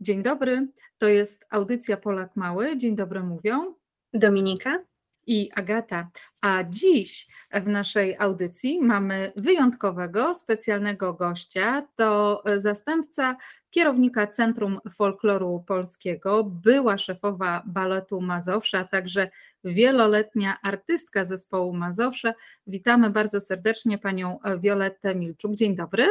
Dzień 0.00 0.22
dobry, 0.22 0.68
to 0.98 1.08
jest 1.08 1.46
audycja 1.50 1.96
Polak 1.96 2.36
Mały. 2.36 2.76
Dzień 2.76 2.96
dobry 2.96 3.22
mówią 3.22 3.74
Dominika 4.14 4.84
i 5.26 5.50
Agata. 5.54 6.10
A 6.42 6.64
dziś 6.64 7.26
w 7.52 7.66
naszej 7.66 8.16
audycji 8.18 8.80
mamy 8.80 9.32
wyjątkowego, 9.36 10.34
specjalnego 10.34 11.14
gościa. 11.14 11.88
To 11.96 12.42
zastępca 12.56 13.36
kierownika 13.70 14.26
Centrum 14.26 14.78
Folkloru 14.90 15.64
Polskiego, 15.66 16.44
była 16.44 16.98
szefowa 16.98 17.62
baletu 17.66 18.20
Mazowsza, 18.20 18.78
a 18.78 18.84
także 18.84 19.28
wieloletnia 19.64 20.56
artystka 20.62 21.24
zespołu 21.24 21.72
Mazowsze. 21.72 22.34
Witamy 22.66 23.10
bardzo 23.10 23.40
serdecznie 23.40 23.98
panią 23.98 24.38
Violettę 24.58 25.14
Milczuk. 25.14 25.54
Dzień 25.54 25.76
dobry. 25.76 26.06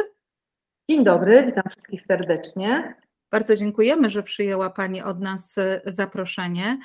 Dzień 0.90 1.04
dobry, 1.04 1.44
witam 1.46 1.64
wszystkich 1.70 2.00
serdecznie. 2.00 2.94
Bardzo 3.36 3.56
dziękujemy, 3.56 4.10
że 4.10 4.22
przyjęła 4.22 4.70
Pani 4.70 5.02
od 5.02 5.20
nas 5.20 5.58
e, 5.58 5.80
zaproszenie. 5.84 6.78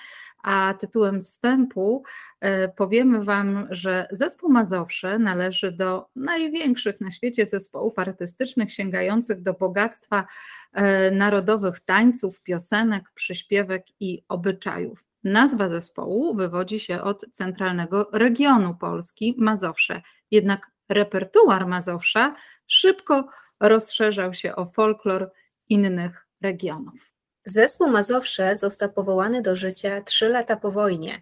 A 0.43 0.73
tytułem 0.79 1.23
wstępu 1.23 2.03
e, 2.39 2.69
powiemy 2.69 3.23
Wam, 3.23 3.67
że 3.69 4.07
zespół 4.11 4.49
Mazowsze 4.49 5.19
należy 5.19 5.71
do 5.71 6.05
największych 6.15 7.01
na 7.01 7.11
świecie 7.11 7.45
zespołów 7.45 7.99
artystycznych 7.99 8.73
sięgających 8.73 9.41
do 9.41 9.53
bogactwa 9.53 10.27
e, 10.73 11.11
narodowych 11.11 11.79
tańców, 11.79 12.41
piosenek, 12.41 13.03
przyśpiewek 13.13 13.85
i 13.99 14.23
obyczajów. 14.29 15.05
Nazwa 15.23 15.67
zespołu 15.67 16.35
wywodzi 16.35 16.79
się 16.79 17.01
od 17.01 17.25
centralnego 17.31 18.09
regionu 18.13 18.75
Polski, 18.75 19.35
Mazowsze. 19.37 20.01
Jednak 20.31 20.71
repertuar 20.89 21.67
Mazowsza 21.67 22.35
szybko 22.67 23.27
rozszerzał 23.59 24.33
się 24.33 24.55
o 24.55 24.65
folklor 24.65 25.31
innych 25.69 26.30
regionów. 26.41 27.13
Zespół 27.45 27.87
Mazowsze 27.87 28.57
został 28.57 28.89
powołany 28.89 29.41
do 29.41 29.55
życia 29.55 30.01
trzy 30.01 30.29
lata 30.29 30.55
po 30.55 30.71
wojnie. 30.71 31.21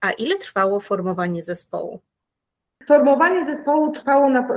A 0.00 0.10
ile 0.10 0.36
trwało 0.38 0.80
formowanie 0.80 1.42
zespołu? 1.42 2.00
Formowanie 2.88 3.44
zespołu 3.44 3.92
trwało 3.92 4.30
na, 4.30 4.48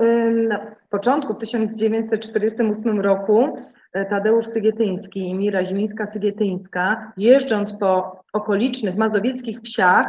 na 0.48 0.76
początku 0.90 1.34
w 1.34 1.38
1948 1.38 3.02
roku. 3.02 3.58
E, 3.94 4.06
Tadeusz 4.06 4.48
Sygietyński 4.48 5.20
i 5.20 5.34
Mira 5.34 5.64
Zimińska-Sygietyńska, 5.64 7.12
jeżdżąc 7.18 7.74
po 7.74 8.22
okolicznych 8.34 8.96
mazowieckich 8.96 9.60
wsiach, 9.62 10.08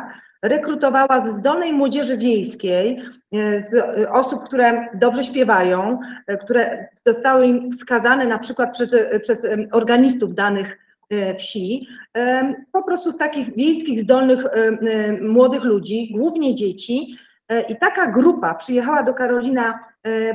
rekrutowała 0.48 1.20
ze 1.20 1.32
zdolnej 1.32 1.72
młodzieży 1.72 2.18
wiejskiej, 2.18 3.02
e, 3.32 3.62
z 3.62 3.74
e, 3.74 4.12
osób, 4.12 4.44
które 4.44 4.88
dobrze 4.94 5.24
śpiewają, 5.24 5.98
e, 6.26 6.36
które 6.36 6.88
zostały 7.04 7.46
im 7.46 7.72
wskazane 7.72 8.26
na 8.26 8.38
przykład 8.38 8.72
przez, 8.72 8.88
przez 9.22 9.46
organistów 9.72 10.34
danych 10.34 10.78
wsi, 11.38 11.88
po 12.72 12.82
prostu 12.82 13.10
z 13.10 13.16
takich 13.16 13.56
wiejskich, 13.56 14.00
zdolnych 14.00 14.44
młodych 15.20 15.64
ludzi, 15.64 16.12
głównie 16.14 16.54
dzieci. 16.54 17.18
I 17.68 17.76
taka 17.76 18.06
grupa 18.06 18.54
przyjechała 18.54 19.02
do 19.02 19.14
Karolina 19.14 19.78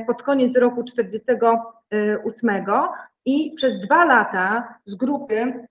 pod 0.06 0.22
koniec 0.22 0.56
roku 0.56 0.84
1948 0.84 2.64
i 3.24 3.52
przez 3.56 3.80
dwa 3.80 4.04
lata 4.04 4.74
z 4.86 4.94
grupy 4.94 5.66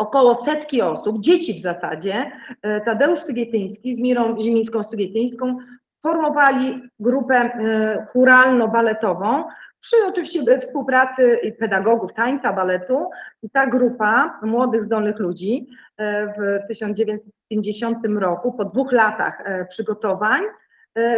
około 0.00 0.34
setki 0.34 0.82
osób, 0.82 1.20
dzieci 1.20 1.54
w 1.54 1.62
zasadzie, 1.62 2.32
e, 2.62 2.80
Tadeusz 2.80 3.20
Sygietyński 3.20 3.94
z 3.94 4.00
Mirą 4.00 4.36
Zimińską-Sygietyńską 4.42 5.56
formowali 6.02 6.82
grupę 7.00 7.34
e, 7.34 8.06
churalno-baletową 8.12 9.44
przy 9.80 9.96
oczywiście 10.08 10.58
współpracy 10.58 11.38
pedagogów 11.58 12.12
tańca, 12.12 12.52
baletu. 12.52 13.10
I 13.42 13.50
ta 13.50 13.66
grupa 13.66 14.40
młodych, 14.42 14.82
zdolnych 14.82 15.18
ludzi 15.18 15.66
e, 15.96 16.26
w 16.26 16.68
1950 16.68 17.98
roku, 18.06 18.52
po 18.52 18.64
dwóch 18.64 18.92
latach 18.92 19.44
przygotowań, 19.68 20.42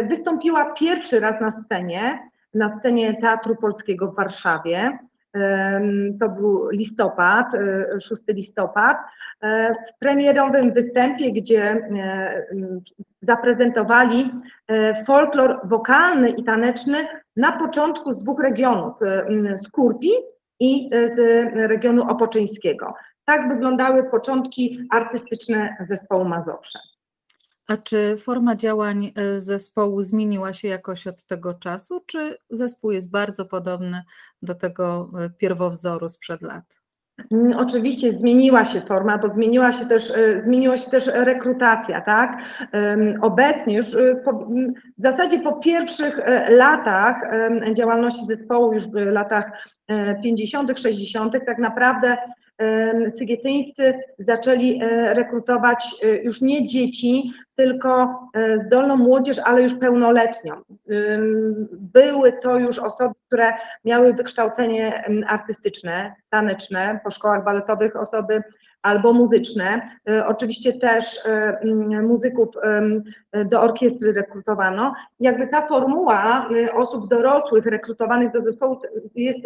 wystąpiła 0.09 0.73
pierwszy 0.73 1.19
raz 1.19 1.41
na 1.41 1.51
scenie, 1.51 2.29
na 2.53 2.69
scenie 2.69 3.13
Teatru 3.21 3.55
Polskiego 3.55 4.11
w 4.11 4.15
Warszawie 4.15 4.99
to 6.19 6.29
był 6.29 6.69
listopad, 6.69 7.47
6 7.99 8.21
e, 8.27 8.33
listopad, 8.33 8.97
e, 9.41 9.73
w 9.73 9.99
premierowym 9.99 10.73
występie, 10.73 11.31
gdzie 11.31 11.61
e, 11.61 12.45
zaprezentowali 13.21 14.31
folklor 15.07 15.59
wokalny 15.63 16.29
i 16.29 16.43
taneczny 16.43 17.07
na 17.35 17.51
początku 17.51 18.11
z 18.11 18.17
dwóch 18.17 18.43
regionów, 18.43 18.93
z 19.53 19.69
Kurpi 19.69 20.11
i 20.59 20.89
z 21.05 21.17
regionu 21.55 22.11
opoczyńskiego. 22.11 22.93
Tak 23.25 23.49
wyglądały 23.49 24.03
początki 24.03 24.87
artystyczne 24.91 25.75
zespołu 25.79 26.25
Mazowsze. 26.25 26.79
A 27.67 27.77
czy 27.77 28.17
forma 28.17 28.55
działań 28.55 29.11
e, 29.15 29.39
zespołu 29.39 30.01
zmieniła 30.01 30.53
się 30.53 30.67
jakoś 30.67 31.07
od 31.07 31.23
tego 31.23 31.53
czasu, 31.53 32.03
czy 32.07 32.37
zespół 32.49 32.91
jest 32.91 33.11
bardzo 33.11 33.45
podobny 33.45 34.03
do 34.41 34.55
tego 34.55 35.09
e, 35.19 35.29
pierwowzoru 35.29 36.09
sprzed 36.09 36.41
lat? 36.41 36.83
Mm, 37.31 37.57
oczywiście 37.57 38.17
zmieniła 38.17 38.65
się 38.65 38.81
forma, 38.81 39.17
bo 39.17 39.27
zmieniła 39.27 39.71
się 39.71 39.85
też, 39.85 40.11
e, 40.11 40.41
zmieniła 40.41 40.77
się 40.77 40.91
też 40.91 41.07
rekrutacja, 41.07 42.01
tak? 42.01 42.37
Obecnie 43.21 43.75
już 43.75 43.85
po, 44.25 44.33
w 44.97 45.01
zasadzie 45.01 45.39
po 45.39 45.53
pierwszych 45.53 46.19
latach 46.49 47.15
działalności 47.73 48.25
zespołu, 48.25 48.73
już 48.73 48.87
w 48.87 48.93
latach 48.93 49.51
50., 50.23 50.79
60., 50.79 51.45
tak 51.45 51.57
naprawdę 51.57 52.17
Sygietyńscy 53.09 53.93
zaczęli 54.19 54.79
e, 54.81 55.13
rekrutować 55.13 55.95
e, 56.03 56.07
już 56.07 56.41
nie 56.41 56.67
dzieci, 56.67 57.31
tylko 57.55 58.19
e, 58.33 58.57
zdolną 58.57 58.97
młodzież, 58.97 59.39
ale 59.39 59.61
już 59.61 59.73
pełnoletnią. 59.73 60.61
Były 61.71 62.31
to 62.31 62.57
już 62.57 62.79
osoby, 62.79 63.15
które 63.27 63.53
miały 63.85 64.13
wykształcenie 64.13 65.03
artystyczne, 65.27 66.15
taneczne, 66.29 66.99
po 67.03 67.11
szkołach 67.11 67.43
baletowych 67.43 67.95
osoby 67.95 68.43
albo 68.83 69.13
muzyczne. 69.13 69.89
Oczywiście 70.27 70.73
też 70.73 71.19
muzyków 72.01 72.47
do 73.45 73.61
orkiestry 73.61 74.13
rekrutowano. 74.13 74.93
Jakby 75.19 75.47
ta 75.47 75.67
formuła 75.67 76.49
osób 76.73 77.09
dorosłych 77.09 77.65
rekrutowanych 77.65 78.31
do 78.31 78.41
zespołu 78.41 78.81
jest 79.15 79.39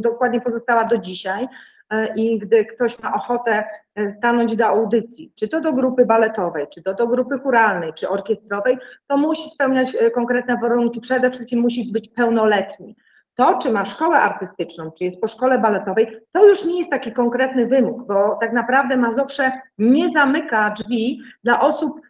dokładnie 0.00 0.40
pozostała 0.40 0.84
do 0.84 0.98
dzisiaj. 0.98 1.48
E, 1.90 2.14
i 2.14 2.38
gdy 2.38 2.64
ktoś 2.64 2.98
ma 2.98 3.14
ochotę 3.14 3.64
e, 3.94 4.10
stanąć 4.10 4.56
do 4.56 4.66
audycji, 4.66 5.32
czy 5.34 5.48
to 5.48 5.60
do 5.60 5.72
grupy 5.72 6.06
baletowej, 6.06 6.66
czy 6.74 6.82
to 6.82 6.94
do 6.94 7.06
grupy 7.06 7.38
churalnej, 7.38 7.92
czy 7.94 8.08
orkiestrowej, 8.08 8.78
to 9.06 9.16
musi 9.16 9.48
spełniać 9.48 9.94
e, 9.94 10.10
konkretne 10.10 10.56
warunki. 10.62 11.00
Przede 11.00 11.30
wszystkim 11.30 11.60
musi 11.60 11.92
być 11.92 12.08
pełnoletni. 12.08 12.96
To, 13.40 13.58
czy 13.62 13.70
ma 13.70 13.84
szkołę 13.84 14.16
artystyczną, 14.16 14.90
czy 14.98 15.04
jest 15.04 15.20
po 15.20 15.26
szkole 15.26 15.58
baletowej, 15.58 16.18
to 16.32 16.46
już 16.46 16.64
nie 16.64 16.78
jest 16.78 16.90
taki 16.90 17.12
konkretny 17.12 17.66
wymóg, 17.66 18.06
bo 18.06 18.36
tak 18.40 18.52
naprawdę 18.52 18.96
Mazowsze 18.96 19.52
nie 19.78 20.10
zamyka 20.10 20.70
drzwi 20.70 21.20
dla 21.44 21.60
osób 21.60 22.00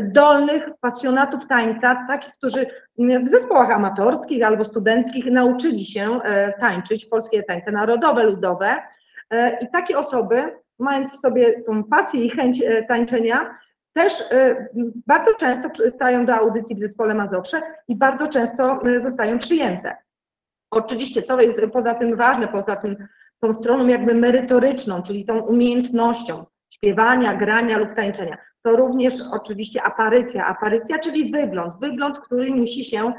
zdolnych, 0.00 0.68
pasjonatów 0.80 1.46
tańca, 1.46 2.04
takich, 2.08 2.34
którzy 2.34 2.66
w 2.98 3.28
zespołach 3.28 3.70
amatorskich 3.70 4.44
albo 4.44 4.64
studenckich 4.64 5.26
nauczyli 5.26 5.84
się 5.84 6.18
tańczyć 6.60 7.06
polskie 7.06 7.42
tańce 7.42 7.72
narodowe, 7.72 8.22
ludowe, 8.22 8.76
E, 9.30 9.58
I 9.62 9.70
takie 9.70 9.98
osoby, 9.98 10.56
mając 10.78 11.12
w 11.12 11.20
sobie 11.20 11.62
tą 11.62 11.84
pasję 11.84 12.24
i 12.24 12.30
chęć 12.30 12.62
e, 12.62 12.82
tańczenia, 12.82 13.58
też 13.92 14.32
e, 14.32 14.68
bardzo 15.06 15.34
często 15.34 15.90
stają 15.90 16.26
do 16.26 16.34
audycji 16.34 16.76
w 16.76 16.78
zespole 16.78 17.14
Mazowsze 17.14 17.62
i 17.88 17.96
bardzo 17.96 18.28
często 18.28 18.80
zostają 18.96 19.38
przyjęte. 19.38 19.96
Oczywiście, 20.74 21.22
co 21.22 21.40
jest 21.40 21.60
poza 21.72 21.94
tym 21.94 22.16
ważne, 22.16 22.48
poza 22.48 22.76
tym 22.76 22.96
tą 23.40 23.52
stroną 23.52 23.86
jakby 23.86 24.14
merytoryczną, 24.14 25.02
czyli 25.02 25.24
tą 25.24 25.40
umiejętnością 25.40 26.44
śpiewania, 26.70 27.34
grania 27.34 27.78
lub 27.78 27.94
tańczenia, 27.94 28.36
to 28.62 28.76
również 28.76 29.14
oczywiście 29.32 29.82
aparycja. 29.82 30.46
Aparycja, 30.46 30.98
czyli 30.98 31.30
wygląd, 31.30 31.74
wygląd, 31.80 32.18
który 32.18 32.50
musi 32.50 32.84
się 32.84 33.12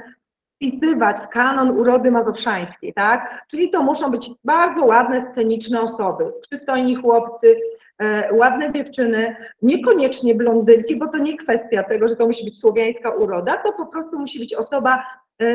wpisywać 0.55 1.17
w 1.17 1.27
kanon 1.29 1.79
urody 1.79 2.11
mazowszańskiej, 2.11 2.93
tak? 2.93 3.45
Czyli 3.51 3.69
to 3.69 3.83
muszą 3.83 4.11
być 4.11 4.31
bardzo 4.43 4.85
ładne, 4.85 5.21
sceniczne 5.21 5.81
osoby, 5.81 6.33
przystojni 6.49 6.95
chłopcy, 6.95 7.59
e, 7.99 8.33
ładne 8.33 8.71
dziewczyny, 8.71 9.35
niekoniecznie 9.61 10.35
blondynki, 10.35 10.95
bo 10.95 11.07
to 11.07 11.17
nie 11.17 11.37
kwestia 11.37 11.83
tego, 11.83 12.07
że 12.07 12.15
to 12.15 12.27
musi 12.27 12.45
być 12.45 12.59
słowiańska 12.59 13.09
uroda, 13.09 13.57
to 13.57 13.73
po 13.73 13.85
prostu 13.85 14.19
musi 14.19 14.39
być 14.39 14.53
osoba 14.53 15.03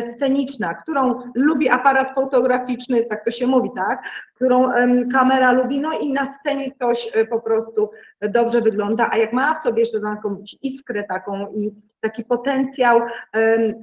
sceniczna, 0.01 0.75
którą 0.75 1.23
lubi 1.35 1.69
aparat 1.69 2.15
fotograficzny, 2.15 3.05
tak 3.05 3.25
to 3.25 3.31
się 3.31 3.47
mówi, 3.47 3.71
tak, 3.77 4.03
którą 4.35 4.71
kamera 5.13 5.53
lubi, 5.53 5.81
no 5.81 5.99
i 5.99 6.13
na 6.13 6.27
scenie 6.27 6.73
ktoś 6.73 7.11
e, 7.15 7.25
po 7.25 7.41
prostu 7.41 7.91
dobrze 8.21 8.61
wygląda, 8.61 9.09
a 9.13 9.17
jak 9.17 9.33
ma 9.33 9.55
w 9.55 9.59
sobie 9.59 9.81
jeszcze 9.81 10.01
taką 10.01 10.45
iskrę 10.63 11.05
taką 11.05 11.53
i 11.53 11.71
taki 12.01 12.25
potencjał 12.25 13.01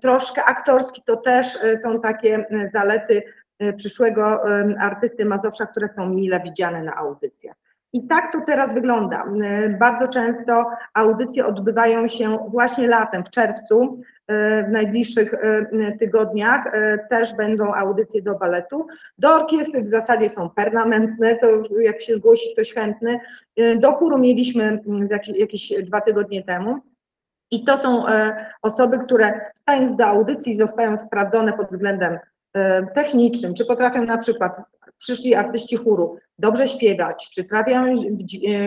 troszkę 0.01 0.44
aktorski, 0.44 1.01
to 1.05 1.17
też 1.17 1.63
e, 1.63 1.77
są 1.77 2.01
takie 2.01 2.45
zalety 2.73 3.23
przyszłego 3.77 4.41
artysty 4.79 5.25
Mazowsza, 5.25 5.65
które 5.65 5.89
są 5.95 6.09
mile 6.09 6.39
widziane 6.39 6.83
na 6.83 6.95
audycjach. 6.95 7.55
I 7.93 8.07
tak 8.07 8.31
to 8.31 8.41
teraz 8.41 8.73
wygląda. 8.73 9.25
Bardzo 9.79 10.07
często 10.07 10.65
audycje 10.93 11.45
odbywają 11.45 12.07
się 12.07 12.38
właśnie 12.51 12.88
latem, 12.88 13.23
w 13.23 13.29
czerwcu, 13.29 14.01
w 14.68 14.71
najbliższych 14.71 15.33
tygodniach 16.00 16.63
też 17.09 17.33
będą 17.33 17.74
audycje 17.74 18.21
do 18.21 18.35
baletu. 18.35 18.88
Do 19.18 19.35
orkiestry 19.35 19.81
w 19.81 19.88
zasadzie 19.88 20.29
są 20.29 20.50
permanentne, 20.50 21.35
to 21.35 21.47
jak 21.81 22.01
się 22.01 22.15
zgłosi 22.15 22.53
ktoś 22.53 22.74
chętny. 22.74 23.19
Do 23.75 23.91
chóru 23.91 24.18
mieliśmy 24.18 24.79
jakieś 25.38 25.74
dwa 25.83 26.01
tygodnie 26.01 26.44
temu. 26.44 26.81
I 27.51 27.63
to 27.65 27.77
są 27.77 28.07
e, 28.07 28.45
osoby, 28.62 29.00
które 29.00 29.41
stając 29.56 29.95
do 29.95 30.06
audycji 30.06 30.56
zostają 30.56 30.97
sprawdzone 30.97 31.53
pod 31.53 31.68
względem 31.68 32.19
e, 32.53 32.88
technicznym, 32.88 33.53
czy 33.53 33.65
potrafią 33.65 34.06
na 34.06 34.18
przykład 34.18 34.51
przyszli 34.97 35.35
artyści 35.35 35.75
chóru 35.75 36.18
dobrze 36.39 36.68
śpiewać, 36.68 37.29
czy 37.29 37.44
trafiają 37.44 37.95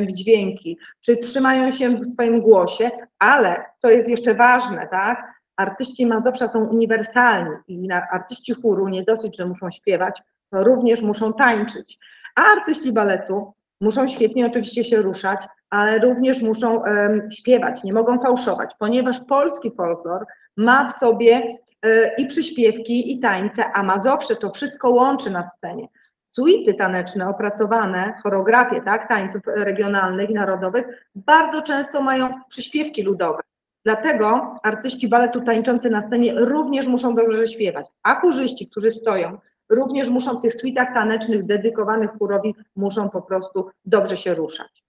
w 0.09 0.12
dźwięki, 0.12 0.79
czy 1.01 1.17
trzymają 1.17 1.71
się 1.71 1.97
w 1.97 2.07
swoim 2.07 2.41
głosie, 2.41 2.91
ale 3.19 3.65
co 3.77 3.91
jest 3.91 4.09
jeszcze 4.09 4.35
ważne, 4.35 4.89
tak, 4.91 5.40
artyści 5.61 6.07
Mazowsza 6.07 6.49
są 6.49 6.65
uniwersalni 6.65 7.51
i 7.69 7.89
artyści 8.12 8.55
chóru 8.55 8.89
nie 8.89 9.03
dosyć, 9.03 9.37
że 9.37 9.47
muszą 9.47 9.71
śpiewać, 9.71 10.23
to 10.51 10.65
również 10.65 11.03
muszą 11.03 11.33
tańczyć, 11.33 11.99
a 12.37 12.43
artyści 12.43 12.93
baletu 12.93 13.53
muszą 13.81 14.07
świetnie 14.07 14.47
oczywiście 14.47 14.85
się 14.85 14.97
ruszać, 14.97 15.47
ale 15.71 15.99
również 15.99 16.43
muszą 16.43 16.77
um, 16.77 17.31
śpiewać, 17.31 17.85
nie 17.85 17.93
mogą 17.93 18.19
fałszować, 18.19 18.71
ponieważ 18.79 19.21
polski 19.29 19.71
folklor 19.71 20.27
ma 20.57 20.89
w 20.89 20.93
sobie 20.93 21.59
y, 21.87 22.11
i 22.19 22.27
przyśpiewki, 22.27 23.12
i 23.12 23.21
tańce, 23.21 23.65
a 23.73 23.83
Mazowsze 23.83 24.37
to 24.37 24.51
wszystko 24.51 24.91
łączy 24.91 25.31
na 25.31 25.43
scenie. 25.43 25.89
Suity 26.29 26.75
taneczne 26.75 27.29
opracowane, 27.29 28.15
choreografie 28.23 28.83
tak, 28.83 29.09
tańców 29.09 29.43
regionalnych 29.47 30.31
i 30.31 30.35
narodowych 30.35 30.87
bardzo 31.15 31.62
często 31.62 32.03
mają 32.03 32.41
przyśpiewki 32.49 33.03
ludowe. 33.03 33.43
Dlatego 33.85 34.56
artyści 34.62 35.09
baletu 35.09 35.41
tańczący 35.41 35.91
na 35.91 36.00
scenie 36.00 36.35
również 36.35 36.87
muszą 36.87 37.15
dobrze 37.15 37.47
śpiewać, 37.47 37.87
a 38.03 38.21
chórzyści, 38.21 38.69
którzy 38.69 38.91
stoją, 38.91 39.38
również 39.69 40.09
muszą 40.09 40.38
w 40.38 40.43
tych 40.43 40.55
suitach 40.55 40.88
tanecznych 40.94 41.47
dedykowanych 41.47 42.11
chórowi, 42.19 42.55
muszą 42.77 43.11
po 43.11 43.23
prostu 43.23 43.71
dobrze 43.85 44.17
się 44.17 44.35
ruszać. 44.35 44.85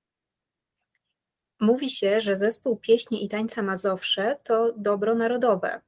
Mówi 1.60 1.90
się, 1.90 2.22
że 2.22 2.36
zespół 2.36 2.78
pieśni 2.78 3.26
i 3.26 3.30
tańca 3.30 3.62
Mazowsze 3.62 4.38
to 4.44 4.74
dobro 4.78 5.16
narodowe. 5.16 5.82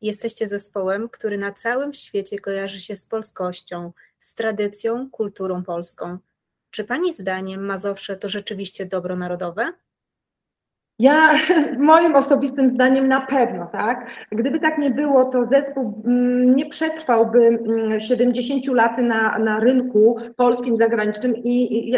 Jesteście 0.00 0.46
zespołem, 0.46 1.08
który 1.08 1.38
na 1.38 1.52
całym 1.52 1.94
świecie 1.94 2.38
kojarzy 2.38 2.80
się 2.80 2.96
z 2.96 3.06
polskością, 3.06 3.92
z 4.20 4.34
tradycją, 4.34 5.10
kulturą 5.10 5.64
polską. 5.64 6.18
Czy 6.70 6.84
Pani 6.84 7.14
zdaniem 7.14 7.66
Mazowsze 7.66 8.16
to 8.16 8.28
rzeczywiście 8.28 8.86
dobro 8.86 9.16
narodowe? 9.16 9.72
Ja, 10.98 11.34
moim 11.78 12.16
osobistym 12.16 12.68
zdaniem 12.68 13.08
na 13.08 13.20
pewno, 13.20 13.66
tak. 13.66 14.10
Gdyby 14.32 14.60
tak 14.60 14.78
nie 14.78 14.90
było, 14.90 15.24
to 15.24 15.44
zespół 15.44 16.02
mm, 16.06 16.56
nie 16.56 16.66
przetrwałby 16.66 17.58
70 17.98 18.68
mm, 18.68 18.76
lat 18.76 18.98
na, 18.98 19.38
na 19.38 19.60
rynku 19.60 20.16
polskim, 20.36 20.76
zagranicznym 20.76 21.36
i 21.36 21.92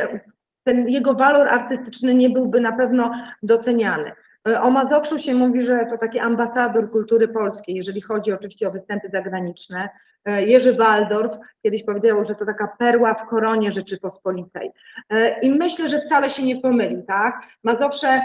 ten 0.64 0.88
jego 0.88 1.14
walor 1.14 1.49
artystyczny 1.49 2.14
nie 2.14 2.31
byłby 2.31 2.61
na 2.61 2.73
pewno 2.73 3.12
doceniany. 3.43 4.12
E, 4.49 4.61
o 4.63 4.71
Mazowszu 4.71 5.19
się 5.19 5.35
mówi, 5.35 5.63
że 5.63 5.87
to 5.91 5.99
taki 5.99 6.19
ambasador 6.19 6.91
kultury 6.91 7.29
polskiej, 7.29 7.75
jeżeli 7.75 8.01
chodzi 8.01 8.33
oczywiście 8.33 8.69
o 8.69 8.71
występy 8.71 9.09
zagraniczne. 9.09 9.89
E, 10.25 10.43
Jerzy 10.43 10.75
Waldorf 10.75 11.33
kiedyś 11.63 11.85
powiedział, 11.85 12.25
że 12.25 12.35
to 12.35 12.47
taka 12.47 12.69
perła 12.79 13.15
w 13.15 13.27
koronie 13.27 13.73
Rzeczypospolitej. 13.73 14.71
E, 15.11 15.41
I 15.41 15.51
myślę, 15.51 15.89
że 15.89 15.99
wcale 15.99 16.31
się 16.31 16.43
nie 16.43 16.61
pomyli, 16.61 17.03
tak? 17.03 17.41
Mazowsze 17.65 18.23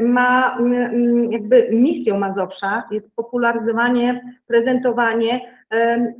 ma 0.00 0.58
jakby 1.30 1.68
misją 1.72 2.18
Mazowsza 2.18 2.82
jest 2.90 3.16
popularyzowanie, 3.16 4.36
prezentowanie 4.46 5.40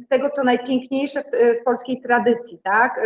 tego, 0.09 0.31
co 0.31 0.45
najpiękniejsze 0.45 1.23
w 1.23 1.65
polskiej 1.65 2.01
tradycji, 2.01 2.59
tak? 2.63 3.01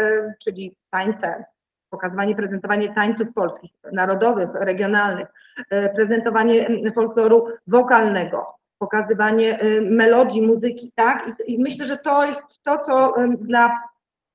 Czyli 0.45 0.77
tańce, 0.91 1.45
pokazywanie, 1.91 2.35
prezentowanie 2.35 2.95
tańców 2.95 3.29
polskich, 3.35 3.71
narodowych, 3.93 4.49
regionalnych, 4.55 5.29
e, 5.71 5.95
prezentowanie 5.95 6.69
folkloru 6.95 7.47
wokalnego, 7.67 8.47
pokazywanie 8.79 9.59
e, 9.61 9.81
melodii, 9.81 10.43
muzyki, 10.43 10.93
tak? 10.95 11.33
I, 11.47 11.59
myślę, 11.59 11.87
że 11.87 11.97
to 11.97 12.25
jest 12.25 12.43
to, 12.63 12.79
co 12.79 13.15
dla 13.41 13.81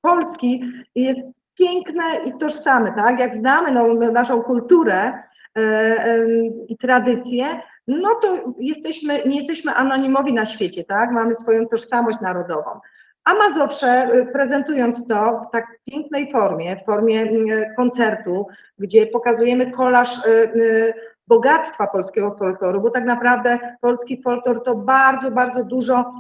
Polski 0.02 0.64
jest 0.96 1.20
piękne 1.58 2.04
i 2.26 2.38
tożsame, 2.38 2.94
tak? 2.94 3.20
Jak 3.20 3.36
znamy 3.36 3.72
no, 3.72 3.94
naszą 3.94 4.44
kulturę 4.44 5.14
e, 5.58 6.28
i 6.68 6.78
tradycję, 6.78 7.62
no 7.88 8.16
to 8.16 8.54
jesteśmy, 8.60 9.22
nie 9.26 9.36
jesteśmy 9.36 9.74
anonimowi 9.74 10.34
na 10.34 10.46
świecie, 10.46 10.84
tak? 10.84 11.12
Mamy 11.12 11.36
swoją 11.36 11.68
tożsamość 11.68 12.20
narodową. 12.22 12.80
A 13.26 13.34
Mazowsze, 13.34 14.10
y, 14.14 14.26
prezentując 14.26 15.08
to 15.08 15.42
w 15.48 15.52
tak 15.52 15.66
pięknej 15.86 16.32
formie, 16.32 16.76
w 16.76 16.86
formie 16.86 17.24
y, 17.24 17.74
koncertu, 17.78 18.48
gdzie 18.80 19.08
pokazujemy 19.08 19.72
kolaż 19.72 20.26
y, 20.26 20.94
bogactwa 21.28 21.88
polskiego 21.88 22.36
folkloru, 22.40 22.82
bo 22.82 22.90
tak 22.90 23.06
naprawdę 23.06 23.60
polski 23.82 24.22
folklor 24.22 24.64
to 24.64 24.76
bardzo, 24.76 25.32
bardzo 25.32 25.64
dużo 25.64 26.14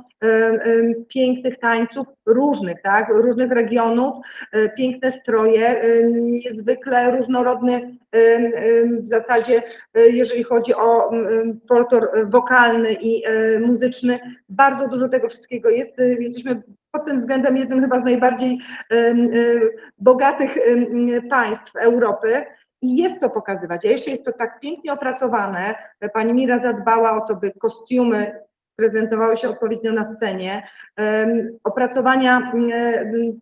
pięknych 1.07 1.59
tańców, 1.59 2.07
różnych, 2.25 2.81
tak, 2.81 3.09
różnych 3.09 3.51
regionów, 3.51 4.13
piękne 4.77 5.11
stroje, 5.11 5.81
niezwykle 6.11 7.11
różnorodny 7.11 7.97
w 9.01 9.07
zasadzie, 9.07 9.63
jeżeli 9.95 10.43
chodzi 10.43 10.73
o 10.75 11.11
folklor 11.69 12.29
wokalny 12.29 12.93
i 12.93 13.23
muzyczny, 13.59 14.19
bardzo 14.49 14.87
dużo 14.87 15.09
tego 15.09 15.29
wszystkiego 15.29 15.69
jest. 15.69 15.93
Jesteśmy 16.19 16.61
pod 16.91 17.05
tym 17.05 17.17
względem 17.17 17.57
jednym 17.57 17.81
chyba 17.81 17.99
z 17.99 18.03
najbardziej 18.03 18.59
bogatych 19.99 20.57
państw 21.29 21.75
Europy. 21.75 22.45
I 22.83 22.97
jest 22.97 23.17
co 23.17 23.29
pokazywać. 23.29 23.85
A 23.85 23.89
jeszcze 23.89 24.11
jest 24.11 24.25
to 24.25 24.31
tak 24.31 24.59
pięknie 24.59 24.93
opracowane. 24.93 25.75
Pani 26.13 26.33
Mira 26.33 26.59
zadbała 26.59 27.23
o 27.23 27.27
to, 27.27 27.35
by 27.35 27.51
kostiumy 27.51 28.39
prezentowały 28.81 29.37
się 29.37 29.49
odpowiednio 29.49 29.91
na 29.91 30.03
scenie. 30.03 30.67
Opracowania 31.63 32.51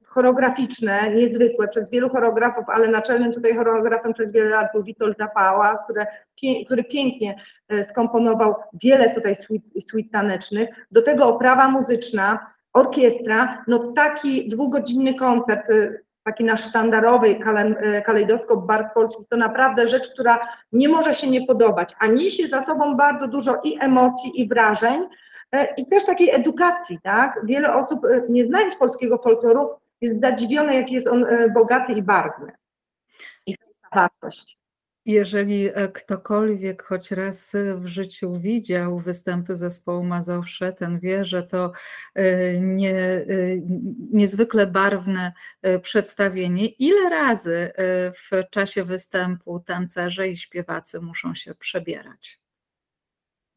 choreograficzne, 0.05 1.09
niezwykłe 1.15 1.67
przez 1.67 1.91
wielu 1.91 2.09
choreografów, 2.09 2.65
ale 2.67 2.87
naczelnym 2.87 3.33
tutaj 3.33 3.55
choreografem 3.55 4.13
przez 4.13 4.31
wiele 4.31 4.49
lat 4.49 4.67
był 4.73 4.83
Witold 4.83 5.17
Zapała, 5.17 5.83
który, 5.83 6.05
który 6.65 6.83
pięknie 6.83 7.35
e, 7.69 7.83
skomponował 7.83 8.55
wiele 8.83 9.09
tutaj 9.09 9.35
suite 9.79 10.09
tanecznych. 10.11 10.69
Do 10.91 11.01
tego 11.01 11.27
oprawa 11.27 11.67
muzyczna, 11.67 12.39
orkiestra, 12.73 13.63
no 13.67 13.93
taki 13.95 14.49
dwugodzinny 14.49 15.13
koncert, 15.13 15.69
y, 15.69 16.03
taki 16.23 16.43
nasz 16.43 16.69
sztandarowy 16.69 17.27
y, 17.27 18.01
kalejdoskop 18.05 18.65
barw 18.65 18.93
polskich, 18.93 19.27
to 19.29 19.37
naprawdę 19.37 19.87
rzecz, 19.87 20.09
która 20.09 20.39
nie 20.71 20.89
może 20.89 21.13
się 21.13 21.29
nie 21.29 21.45
podobać, 21.45 21.95
a 21.99 22.07
niesie 22.07 22.47
za 22.47 22.65
sobą 22.65 22.95
bardzo 22.95 23.27
dużo 23.27 23.61
i 23.63 23.77
emocji, 23.79 24.41
i 24.41 24.47
wrażeń, 24.47 25.01
i 25.77 25.85
też 25.85 26.05
takiej 26.05 26.29
edukacji, 26.29 26.99
tak? 27.03 27.39
Wiele 27.43 27.75
osób, 27.75 28.01
nie 28.29 28.45
znając 28.45 28.75
polskiego 28.75 29.17
folkloru, 29.17 29.69
jest 30.01 30.21
zadziwione, 30.21 30.75
jak 30.75 30.91
jest 30.91 31.07
on 31.07 31.25
bogaty 31.53 31.93
i 31.93 32.01
barwny. 32.01 32.51
I 33.45 33.57
to 33.57 33.65
jest 33.65 33.79
wartość. 33.95 34.59
Jeżeli 35.09 35.67
e, 35.67 35.87
ktokolwiek 35.87 36.83
choć 36.83 37.11
raz 37.11 37.55
w 37.75 37.85
życiu 37.85 38.35
widział 38.35 38.99
występy 38.99 39.55
zespołu 39.55 40.03
Mazowsze, 40.03 40.73
ten 40.73 40.99
wie, 40.99 41.25
że 41.25 41.43
to 41.43 41.71
e, 42.15 42.59
nie, 42.59 42.97
e, 42.99 43.25
niezwykle 44.11 44.67
barwne 44.67 45.33
przedstawienie. 45.81 46.65
Ile 46.67 47.09
razy 47.09 47.71
w 48.13 48.49
czasie 48.51 48.83
występu 48.83 49.59
tancerze 49.59 50.29
i 50.29 50.37
śpiewacy 50.37 51.01
muszą 51.01 51.35
się 51.35 51.55
przebierać? 51.55 52.39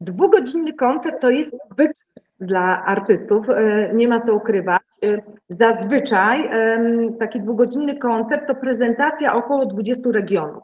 Dwugodzinny 0.03 0.73
koncert 0.73 1.21
to 1.21 1.29
jest 1.29 1.49
zwyczaj 1.71 1.93
dla 2.39 2.85
artystów, 2.85 3.45
nie 3.93 4.07
ma 4.07 4.19
co 4.19 4.35
ukrywać. 4.35 4.81
Zazwyczaj 5.49 6.49
taki 7.19 7.39
dwugodzinny 7.39 7.97
koncert 7.97 8.47
to 8.47 8.55
prezentacja 8.55 9.33
około 9.33 9.65
20 9.65 10.01
regionów. 10.11 10.63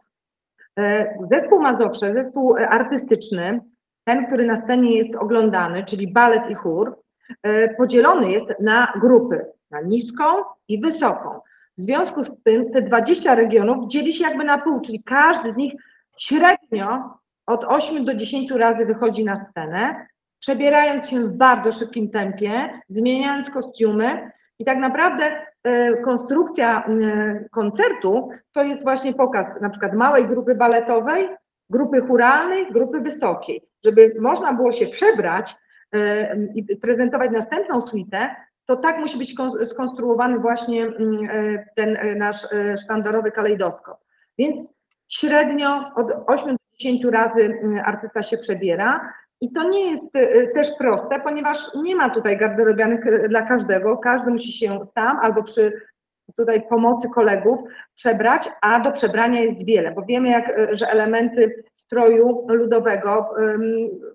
E, 0.80 1.18
zespół 1.30 1.60
Mazowsze, 1.62 2.14
zespół 2.14 2.56
artystyczny, 2.70 3.60
ten, 4.04 4.28
który 4.28 4.46
na 4.46 4.56
scenie 4.56 4.98
jest 4.98 5.16
oglądany, 5.16 5.86
czyli 5.86 6.14
balet 6.14 6.50
i 6.50 6.56
chór, 6.56 7.00
e, 7.44 7.76
podzielony 7.76 8.32
jest 8.32 8.54
na 8.60 8.94
grupy, 9.00 9.46
na 9.72 9.82
niską 9.82 10.24
i 10.68 10.82
wysoką. 10.82 11.40
W 11.78 11.82
związku 11.82 12.24
z 12.24 12.32
tym 12.44 12.72
te 12.72 12.82
20 12.82 13.36
regionów 13.36 13.88
dzieli 13.88 14.14
się 14.14 14.24
jakby 14.24 14.44
na 14.44 14.58
pół, 14.58 14.82
czyli 14.82 15.04
każdy 15.04 15.52
z 15.52 15.56
nich 15.56 15.74
średnio 16.18 17.19
od 17.50 17.64
8 17.64 18.06
do 18.06 18.16
10 18.16 18.52
razy 18.52 18.86
wychodzi 18.86 19.26
na 19.26 19.36
scenę, 19.36 20.08
przebierając 20.40 21.10
się 21.10 21.20
w 21.20 21.34
bardzo 21.34 21.72
szybkim 21.72 22.10
tempie, 22.10 22.82
zmieniając 22.88 23.50
kostiumy 23.50 24.32
I 24.60 24.66
tak 24.66 24.78
naprawdę 24.78 25.46
konstrukcja 26.04 26.84
koncertu 27.52 28.30
to 28.52 28.64
jest 28.64 28.84
właśnie 28.84 29.14
pokaz 29.14 29.62
na 29.62 29.70
przykład 29.70 29.94
małej 29.94 30.28
grupy 30.28 30.56
baletowej, 30.56 31.30
grupy 31.70 32.02
churalnej, 32.02 32.72
grupy 32.72 33.02
wysokiej, 33.02 33.62
żeby 33.86 34.16
można 34.20 34.54
było 34.54 34.72
się 34.72 34.88
przebrać 34.88 35.56
i 36.56 36.78
prezentować 36.78 37.32
następną 37.32 37.82
suitę, 37.82 38.36
to 38.66 38.76
tak 38.76 39.00
musi 39.00 39.18
być 39.18 39.36
skonstruowany 39.64 40.40
właśnie 40.40 40.86
mm, 40.86 41.30
e, 41.30 41.66
ten 41.76 41.98
e, 41.98 42.16
nasz 42.16 42.54
e, 42.54 42.78
sztandarowy 42.78 43.32
kalejdoskop. 43.32 43.98
Więc 44.38 44.74
średnio 45.08 45.92
od 45.96 46.12
8 46.28 46.50
do 46.50 46.59
10 46.80 47.06
razy 47.06 47.60
mm, 47.64 47.80
artysta 47.86 48.24
się 48.24 48.38
przebiera. 48.38 49.14
I 49.42 49.52
to 49.52 49.70
nie 49.70 49.92
jest 49.92 50.04
też 50.54 50.68
proste, 50.78 51.20
ponieważ 51.20 51.70
nie 51.76 51.96
ma 51.96 52.10
tutaj 52.10 52.38
garderobianych 52.38 53.30
dla 53.30 53.42
każdego. 53.42 53.98
Każdy 53.98 54.32
musi 54.32 54.52
się 54.52 54.84
sam 54.84 55.20
albo 55.22 55.44
przy 55.44 55.82
tutaj 56.38 56.68
pomocy 56.68 57.10
kolegów 57.10 57.60
przebrać, 58.00 58.50
a 58.62 58.80
do 58.80 58.92
przebrania 58.92 59.42
jest 59.42 59.66
wiele, 59.66 59.92
bo 59.92 60.02
wiemy, 60.02 60.30
jak, 60.30 60.58
e, 60.58 60.76
że 60.76 60.88
elementy 60.88 61.64
stroju 61.74 62.48
ludowego, 62.50 63.30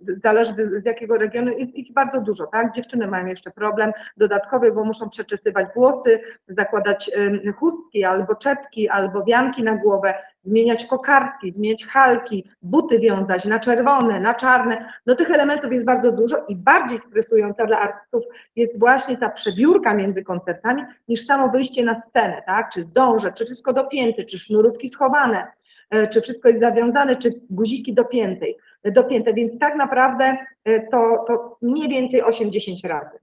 zależy 0.06 0.52
z 0.72 0.84
jakiego 0.84 1.18
regionu, 1.18 1.52
jest 1.58 1.74
ich 1.74 1.92
bardzo 1.92 2.20
dużo, 2.20 2.46
tak? 2.46 2.74
Dziewczyny 2.74 3.06
mają 3.06 3.26
jeszcze 3.26 3.50
problem 3.50 3.92
dodatkowy, 4.16 4.72
bo 4.72 4.84
muszą 4.84 5.08
przeczesywać 5.08 5.66
włosy, 5.74 6.20
zakładać 6.48 7.10
chustki 7.58 8.04
albo 8.04 8.34
czepki, 8.34 8.88
albo 8.88 9.24
wianki 9.24 9.62
na 9.62 9.76
głowę, 9.76 10.14
zmieniać 10.40 10.86
kokardki, 10.86 11.50
zmieniać 11.50 11.86
halki, 11.86 12.50
buty 12.62 12.98
wiązać 12.98 13.44
na 13.44 13.58
czerwone, 13.58 14.20
na 14.20 14.34
czarne. 14.34 14.92
No 15.06 15.14
tych 15.14 15.30
elementów 15.30 15.72
jest 15.72 15.86
bardzo 15.86 16.12
dużo 16.12 16.36
i 16.48 16.56
bardziej 16.56 16.98
stresująca 16.98 17.66
dla 17.66 17.78
artystów 17.78 18.24
jest 18.56 18.78
właśnie 18.78 19.16
ta 19.16 19.28
przebiórka 19.28 19.94
między 19.94 20.24
koncertami 20.24 20.82
niż 21.08 21.26
samo 21.26 21.48
wyjście 21.48 21.84
na 21.84 21.94
scenę, 21.94 22.42
tak? 22.46 22.70
Czy 22.70 22.82
zdążę, 22.82 23.32
czy 23.32 23.44
wszystko 23.44 23.72
dopięte, 23.74 24.24
czy 24.24 24.38
sznurówki 24.38 24.88
schowane, 24.88 25.46
e, 25.90 26.06
czy 26.06 26.20
wszystko 26.20 26.48
jest 26.48 26.60
zawiązane, 26.60 27.16
czy 27.16 27.40
guziki 27.50 27.94
dopięte, 27.94 28.46
dopięte. 28.84 29.34
więc 29.34 29.58
tak 29.58 29.76
naprawdę 29.76 30.36
e, 30.64 30.86
to, 30.86 31.24
to 31.26 31.58
mniej 31.62 31.88
więcej 31.88 32.22
8-10 32.22 32.88
razy. 32.88 33.18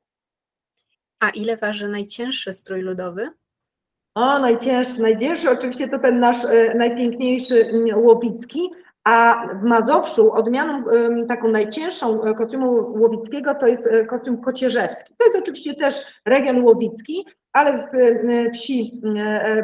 A 1.20 1.29
ile 1.29 1.58
waży 1.58 1.88
najcięższy 1.88 2.53
strój 2.53 2.81
ludowy? 2.81 3.29
O, 4.15 4.39
najcięższy, 4.39 5.01
najcięższy 5.01 5.50
oczywiście 5.50 5.88
to 5.88 6.00
ten 6.00 6.20
nasz 6.20 6.46
e, 6.46 6.74
najpiękniejszy 6.75 7.65
mm, 7.65 8.00
Łowicki, 8.00 8.70
a 9.03 9.48
w 9.62 9.63
Mazowszu 9.63 10.31
odmianą 10.34 10.84
taką 11.27 11.48
najcięższą 11.48 12.24
e, 12.24 12.34
kostiumu 12.34 12.93
łowickiego 13.01 13.55
to 13.55 13.67
jest 13.67 13.88
e, 13.88 14.05
kostium 14.05 14.41
kocierzewski. 14.41 15.15
To 15.17 15.25
jest 15.25 15.38
oczywiście 15.39 15.74
też 15.74 16.22
region 16.25 16.63
łowicki, 16.63 17.25
ale 17.53 17.77
z 17.77 17.91
wsi 18.53 19.01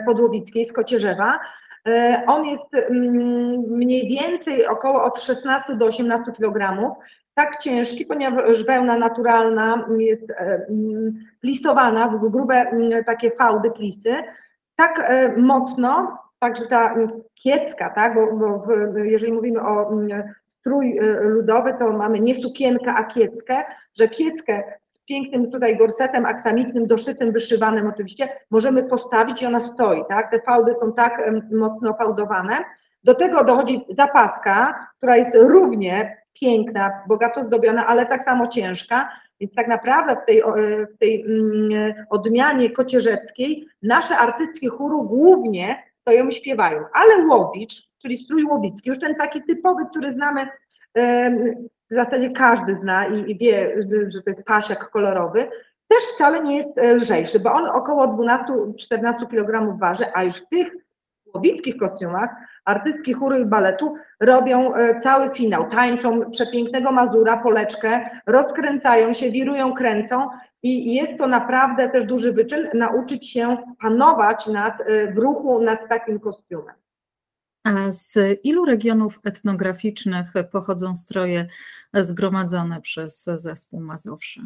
podłowickiej, 0.05 0.65
z 0.65 0.73
Kocierzewa. 0.73 1.39
On 2.27 2.45
jest 2.45 2.91
mniej 3.69 4.07
więcej 4.07 4.67
około 4.67 5.03
od 5.03 5.21
16 5.21 5.75
do 5.75 5.85
18 5.85 6.31
kg. 6.31 6.95
Tak 7.33 7.59
ciężki, 7.59 8.05
ponieważ 8.05 8.63
wełna 8.63 8.97
naturalna 8.97 9.87
jest 9.97 10.33
plisowana 11.41 12.07
w 12.07 12.31
grube 12.31 12.71
takie 13.05 13.31
fałdy, 13.31 13.71
plisy. 13.71 14.15
Tak 14.75 15.11
mocno, 15.37 16.17
Także 16.39 16.65
ta 16.65 16.95
kiecka, 17.35 17.89
tak, 17.89 18.15
bo, 18.15 18.33
bo 18.33 18.73
jeżeli 19.03 19.33
mówimy 19.33 19.61
o 19.61 19.91
strój 20.47 20.99
y, 20.99 21.13
ludowy, 21.23 21.73
to 21.79 21.91
mamy 21.91 22.19
nie 22.19 22.35
sukienkę, 22.35 22.93
a 22.93 23.03
kieckę, 23.03 23.63
że 23.99 24.07
kieckę 24.07 24.63
z 24.83 24.99
pięknym 24.99 25.51
tutaj 25.51 25.77
gorsetem 25.77 26.25
aksamitnym, 26.25 26.87
doszytym, 26.87 27.31
wyszywanym 27.31 27.87
oczywiście, 27.87 28.29
możemy 28.51 28.83
postawić 28.83 29.41
i 29.41 29.45
ona 29.45 29.59
stoi, 29.59 30.03
tak, 30.09 30.31
te 30.31 30.39
fałdy 30.41 30.73
są 30.73 30.93
tak 30.93 31.31
mocno 31.51 31.93
fałdowane. 31.93 32.57
Do 33.03 33.15
tego 33.15 33.43
dochodzi 33.43 33.85
zapaska, 33.89 34.87
która 34.97 35.17
jest 35.17 35.35
równie 35.35 36.17
piękna, 36.33 36.91
bogato 37.07 37.43
zdobiona, 37.43 37.87
ale 37.87 38.05
tak 38.05 38.23
samo 38.23 38.47
ciężka, 38.47 39.09
więc 39.39 39.53
tak 39.55 39.67
naprawdę 39.67 40.15
w 40.15 40.25
tej, 40.25 40.43
w 40.95 40.97
tej 40.97 41.25
odmianie 42.09 42.69
kocierzewskiej 42.69 43.67
nasze 43.83 44.17
artystki 44.17 44.67
chóru 44.67 45.03
głównie 45.03 45.83
stoją 46.07 46.27
i 46.27 46.33
śpiewają. 46.33 46.83
Ale 46.93 47.25
łowicz, 47.25 47.89
czyli 48.01 48.17
strój 48.17 48.43
łowicki, 48.43 48.89
już 48.89 48.99
ten 48.99 49.15
taki 49.15 49.43
typowy, 49.43 49.85
który 49.89 50.11
znamy, 50.11 50.47
w 51.91 51.93
zasadzie 51.93 52.29
każdy 52.29 52.73
zna 52.73 53.07
i 53.07 53.37
wie, 53.37 53.75
że 54.07 54.21
to 54.21 54.29
jest 54.29 54.43
pasiak 54.43 54.89
kolorowy, 54.89 55.49
też 55.87 56.03
wcale 56.13 56.43
nie 56.43 56.57
jest 56.57 56.77
e, 56.77 56.93
lżejszy, 56.93 57.39
bo 57.39 57.53
on 57.53 57.65
około 57.65 58.07
12-14 58.07 59.27
kg 59.29 59.79
waży, 59.79 60.05
a 60.13 60.23
już 60.23 60.35
w 60.35 60.49
tych 60.49 60.71
łowickich 61.33 61.77
kostiumach 61.77 62.29
artystki 62.65 63.13
chóru 63.13 63.37
i 63.37 63.45
baletu 63.45 63.95
robią 64.19 64.75
e, 64.75 64.99
cały 64.99 65.29
finał, 65.29 65.69
tańczą 65.69 66.31
przepięknego 66.31 66.91
mazura, 66.91 67.37
poleczkę, 67.37 68.09
rozkręcają 68.27 69.13
się, 69.13 69.31
wirują, 69.31 69.73
kręcą 69.73 70.27
i 70.63 70.95
jest 70.95 71.17
to 71.17 71.27
naprawdę 71.27 71.89
też 71.89 72.05
duży 72.05 72.33
wyczyn, 72.33 72.69
nauczyć 72.73 73.29
się 73.29 73.57
panować 73.81 74.47
nad, 74.47 74.81
y, 74.81 75.13
w 75.13 75.17
ruchu 75.17 75.61
nad 75.61 75.89
takim 75.89 76.19
kostiumem. 76.19 76.75
A 77.63 77.91
z 77.91 78.39
ilu 78.43 78.65
regionów 78.65 79.19
etnograficznych 79.23 80.33
pochodzą 80.51 80.95
stroje 80.95 81.47
zgromadzone 81.93 82.81
przez 82.81 83.23
zespół 83.23 83.79
Mazowszy? 83.79 84.41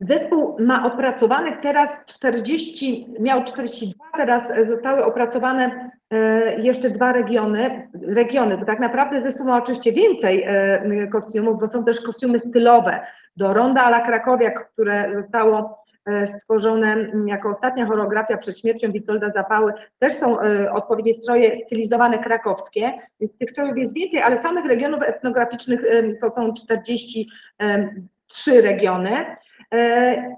Zespół 0.00 0.56
ma 0.58 0.92
opracowanych 0.92 1.60
teraz 1.62 2.00
40, 2.06 3.08
miał 3.18 3.44
42, 3.44 4.04
teraz 4.16 4.52
zostały 4.68 5.04
opracowane 5.04 5.90
e, 6.10 6.60
jeszcze 6.60 6.90
dwa 6.90 7.12
regiony, 7.12 7.88
regiony, 8.06 8.58
bo 8.58 8.64
tak 8.64 8.80
naprawdę 8.80 9.22
zespół 9.22 9.46
ma 9.46 9.56
oczywiście 9.56 9.92
więcej 9.92 10.44
e, 10.46 11.06
kostiumów, 11.06 11.60
bo 11.60 11.66
są 11.66 11.84
też 11.84 12.00
kostiumy 12.00 12.38
stylowe, 12.38 13.00
do 13.36 13.52
Ronda 13.52 13.82
ala 13.82 14.00
Krakowiak, 14.00 14.72
które 14.72 15.14
zostało 15.14 15.84
e, 16.06 16.26
stworzone 16.26 16.96
jako 17.26 17.48
ostatnia 17.48 17.86
choreografia 17.86 18.36
przed 18.36 18.58
śmiercią 18.58 18.92
Witolda 18.92 19.30
Zapały, 19.30 19.72
też 19.98 20.12
są 20.12 20.36
odpowiednie 20.72 21.12
stroje 21.12 21.56
stylizowane 21.56 22.18
krakowskie, 22.18 22.92
więc 23.20 23.38
tych 23.38 23.50
strojów 23.50 23.78
jest 23.78 23.94
więcej, 23.94 24.22
ale 24.22 24.36
samych 24.36 24.66
regionów 24.66 25.02
etnograficznych 25.02 25.80
to 26.20 26.30
są 26.30 26.52
43 26.52 28.62
regiony 28.62 29.36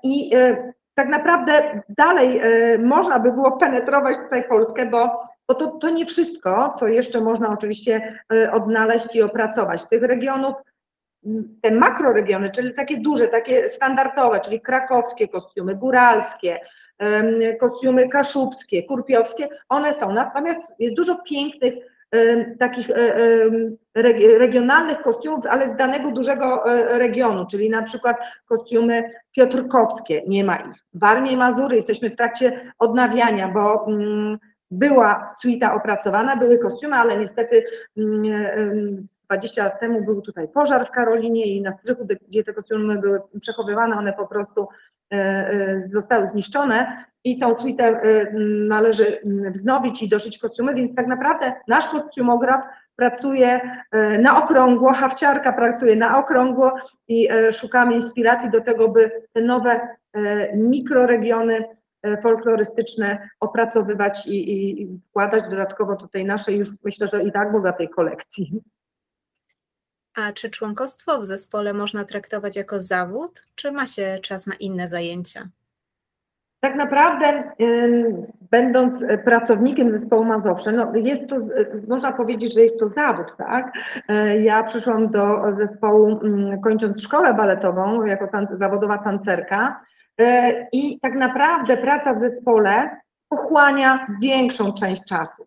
i 0.02 0.30
tak 0.94 1.08
naprawdę 1.08 1.82
dalej 1.88 2.40
można 2.78 3.18
by 3.18 3.32
było 3.32 3.56
penetrować 3.56 4.16
tutaj 4.16 4.48
Polskę, 4.48 4.86
bo, 4.86 5.22
bo 5.48 5.54
to, 5.54 5.66
to 5.66 5.90
nie 5.90 6.06
wszystko, 6.06 6.74
co 6.78 6.88
jeszcze 6.88 7.20
można 7.20 7.50
oczywiście 7.52 8.18
odnaleźć 8.52 9.16
i 9.16 9.22
opracować. 9.22 9.86
Tych 9.88 10.02
regionów 10.02 10.54
te 11.62 11.70
makroregiony, 11.70 12.50
czyli 12.50 12.74
takie 12.74 12.96
duże, 13.00 13.28
takie 13.28 13.68
standardowe, 13.68 14.40
czyli 14.40 14.60
krakowskie 14.60 15.28
kostiumy, 15.28 15.74
góralskie, 15.74 16.60
kostiumy 17.60 18.08
kaszubskie, 18.08 18.82
kurpiowskie, 18.82 19.48
one 19.68 19.92
są. 19.92 20.12
Natomiast 20.12 20.74
jest 20.78 20.94
dużo 20.94 21.16
pięknych 21.26 21.74
takich 22.58 22.90
e, 22.90 22.98
regionalnych 24.38 25.02
kostiumów, 25.02 25.46
ale 25.46 25.74
z 25.74 25.76
danego 25.76 26.10
dużego 26.10 26.72
e, 26.72 26.98
regionu, 26.98 27.46
czyli 27.46 27.70
na 27.70 27.82
przykład 27.82 28.16
kostiumy 28.46 29.10
piotrkowskie, 29.32 30.22
nie 30.26 30.44
ma 30.44 30.56
ich. 30.56 30.76
Warmie 30.94 31.36
Mazury 31.36 31.76
jesteśmy 31.76 32.10
w 32.10 32.16
trakcie 32.16 32.72
odnawiania, 32.78 33.48
bo 33.48 33.86
mm, 33.88 34.38
była 34.70 35.28
suita 35.40 35.74
opracowana, 35.74 36.36
były 36.36 36.58
kostiumy, 36.58 36.96
ale 36.96 37.16
niestety 37.16 37.64
20 37.96 39.62
mm, 39.62 39.70
lat 39.70 39.80
temu 39.80 40.04
był 40.04 40.22
tutaj 40.22 40.48
pożar 40.48 40.86
w 40.86 40.90
Karolinie 40.90 41.46
i 41.46 41.62
na 41.62 41.70
strychu, 41.70 42.06
gdzie 42.28 42.44
te 42.44 42.52
kostiumy 42.52 43.00
były 43.00 43.20
przechowywane, 43.40 43.96
one 43.96 44.12
po 44.12 44.26
prostu 44.26 44.68
zostały 45.76 46.26
zniszczone 46.26 47.04
i 47.24 47.38
tą 47.38 47.54
suitę 47.54 47.84
e, 47.84 48.32
należy 48.68 49.20
wznowić 49.50 50.02
i 50.02 50.08
doszyć 50.08 50.38
kostiumy, 50.38 50.74
więc 50.74 50.94
tak 50.94 51.06
naprawdę 51.06 51.52
nasz 51.68 51.88
kostiumograf 51.88 52.62
pracuje 52.96 53.60
na 54.20 54.44
okrągło, 54.44 54.92
hawciarka 54.92 55.52
pracuje 55.52 55.96
na 55.96 56.18
okrągło 56.18 56.72
i 57.08 57.28
szukamy 57.52 57.94
inspiracji 57.94 58.50
do 58.50 58.60
tego, 58.60 58.88
by 58.88 59.10
te 59.32 59.42
nowe 59.42 59.80
mikroregiony 60.54 61.64
E, 62.02 62.20
folklorystyczne 62.20 63.28
opracowywać 63.40 64.26
i, 64.26 64.82
i 64.82 64.98
wkładać 65.10 65.44
dodatkowo 65.50 65.96
do 65.96 66.08
tej 66.08 66.24
naszej 66.24 66.58
już 66.58 66.68
myślę, 66.84 67.08
że 67.08 67.22
i 67.22 67.32
tak 67.32 67.52
bogatej 67.52 67.88
kolekcji. 67.88 68.60
A 70.16 70.32
czy 70.32 70.50
członkostwo 70.50 71.20
w 71.20 71.24
zespole 71.24 71.72
można 71.72 72.04
traktować 72.04 72.56
jako 72.56 72.80
zawód, 72.80 73.46
czy 73.54 73.72
ma 73.72 73.86
się 73.86 74.18
czas 74.22 74.46
na 74.46 74.54
inne 74.60 74.88
zajęcia? 74.88 75.48
Tak 76.60 76.76
naprawdę, 76.76 77.52
będąc 78.50 79.04
pracownikiem 79.24 79.90
zespołu 79.90 80.24
Mazowsze, 80.24 80.72
no 80.72 80.92
jest 80.94 81.26
to, 81.26 81.36
można 81.88 82.12
powiedzieć, 82.12 82.54
że 82.54 82.60
jest 82.60 82.78
to 82.78 82.86
zawód, 82.86 83.26
tak? 83.38 83.72
E, 84.08 84.40
ja 84.40 84.64
przyszłam 84.64 85.10
do 85.10 85.52
zespołu, 85.52 86.20
mm, 86.24 86.60
kończąc 86.60 87.02
szkołę 87.02 87.34
baletową, 87.34 88.04
jako 88.04 88.26
tan 88.26 88.46
zawodowa 88.52 88.98
tancerka, 88.98 89.80
i 90.72 91.00
tak 91.00 91.14
naprawdę 91.14 91.76
praca 91.76 92.14
w 92.14 92.18
zespole 92.18 92.90
pochłania 93.28 94.06
większą 94.22 94.72
część 94.72 95.04
czasu 95.04 95.46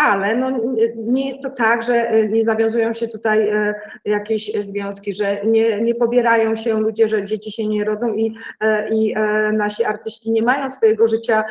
ale 0.00 0.36
no, 0.36 0.50
nie 0.96 1.26
jest 1.26 1.42
to 1.42 1.50
tak, 1.50 1.82
że 1.82 1.94
e, 1.94 2.28
nie 2.28 2.44
zawiązują 2.44 2.94
się 2.94 3.08
tutaj 3.08 3.48
e, 3.48 3.74
jakieś 4.04 4.52
związki, 4.64 5.12
że 5.12 5.40
nie, 5.44 5.80
nie 5.80 5.94
pobierają 5.94 6.56
się 6.56 6.74
ludzie, 6.74 7.08
że 7.08 7.24
dzieci 7.24 7.52
się 7.52 7.66
nie 7.66 7.84
rodzą 7.84 8.14
i, 8.14 8.34
e, 8.60 8.88
i 8.88 9.14
nasi 9.52 9.84
artyści 9.84 10.30
nie 10.30 10.42
mają 10.42 10.70
swojego 10.70 11.08
życia 11.08 11.44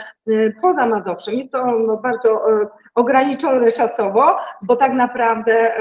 poza 0.61 0.85
Mazowszem. 0.85 1.35
Jest 1.35 1.51
to 1.51 1.65
no, 1.65 1.97
bardzo 1.97 2.41
ograniczone 2.95 3.71
czasowo, 3.71 4.37
bo 4.61 4.75
tak 4.75 4.93
naprawdę 4.93 5.71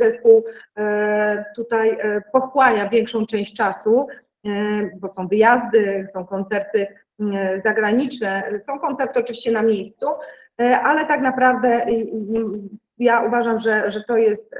zespół 0.00 0.44
tutaj 1.56 1.98
pochłania 2.32 2.88
większą 2.88 3.26
część 3.26 3.56
czasu, 3.56 4.06
bo 5.00 5.08
są 5.08 5.28
wyjazdy, 5.28 6.04
są 6.06 6.26
koncerty 6.26 6.86
zagraniczne, 7.56 8.42
są 8.58 8.78
koncerty 8.78 9.20
oczywiście 9.20 9.50
na 9.50 9.62
miejscu, 9.62 10.06
ale 10.58 11.06
tak 11.06 11.20
naprawdę 11.20 11.86
ja 12.98 13.22
uważam, 13.22 13.60
że, 13.60 13.90
że, 13.90 14.04
to, 14.04 14.16
jest, 14.16 14.54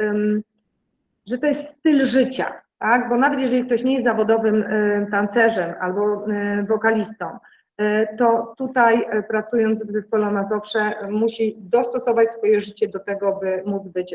że 1.27 1.39
to 1.39 1.47
jest 1.47 1.69
styl 1.69 2.05
życia, 2.05 2.63
tak? 2.79 3.09
bo 3.09 3.17
nawet 3.17 3.41
jeżeli 3.41 3.67
ktoś 3.67 3.85
nie 3.85 3.93
jest 3.93 4.05
zawodowym 4.05 4.65
tancerzem 5.11 5.75
albo 5.81 6.27
wokalistą, 6.69 7.39
e, 7.79 8.17
to 8.17 8.55
tutaj 8.59 9.03
e, 9.11 9.23
pracując 9.23 9.87
w 9.87 9.91
zespole 9.91 10.31
Mazowsze 10.31 11.09
musi 11.11 11.57
dostosować 11.59 12.33
swoje 12.33 12.61
życie 12.61 12.89
do 12.89 12.99
tego, 12.99 13.39
by 13.43 13.63
móc 13.67 13.89
być 13.89 14.15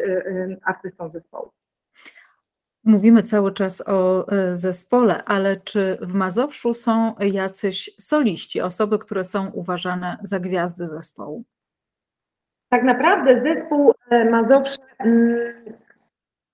artystą 0.63 1.11
zespołu. 1.11 1.51
Mówimy 2.83 3.23
cały 3.23 3.53
czas 3.53 3.87
o 3.87 4.25
zespole, 4.51 5.23
ale 5.23 5.57
czy 5.57 5.97
w 6.01 6.13
Mazowszu 6.13 6.73
są 6.73 7.15
jacyś 7.19 7.91
soliści, 7.99 8.61
osoby, 8.61 8.99
które 8.99 9.23
są 9.23 9.49
uważane 9.51 10.17
za 10.23 10.39
gwiazdy 10.39 10.87
zespołu? 10.87 11.43
Tak 12.71 12.83
naprawdę 12.83 13.41
zespół 13.41 13.93
e, 14.09 14.29
Mazowsze 14.29 14.77
mm, 14.99 15.37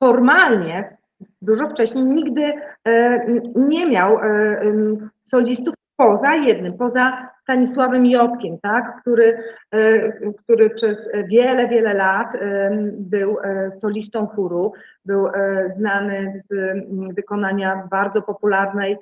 formalnie, 0.04 0.98
dużo 1.42 1.70
wcześniej, 1.70 2.04
nigdy 2.04 2.54
e, 2.86 3.26
nie 3.56 3.86
miał 3.86 4.20
e, 4.20 4.58
solistów 5.24 5.74
poza 5.98 6.36
jednym, 6.36 6.78
poza 6.78 7.30
Stanisławem 7.36 8.06
Jobkiem, 8.06 8.58
tak, 8.62 9.02
który, 9.02 9.44
który 10.44 10.70
przez 10.70 11.10
wiele, 11.32 11.68
wiele 11.68 11.94
lat 11.94 12.28
był 12.92 13.38
solistą 13.70 14.28
chóru, 14.28 14.74
był 15.06 15.28
znany 15.66 16.34
z 16.36 16.50
wykonania 17.16 17.88
bardzo 17.92 18.22
popularnej 18.22 18.98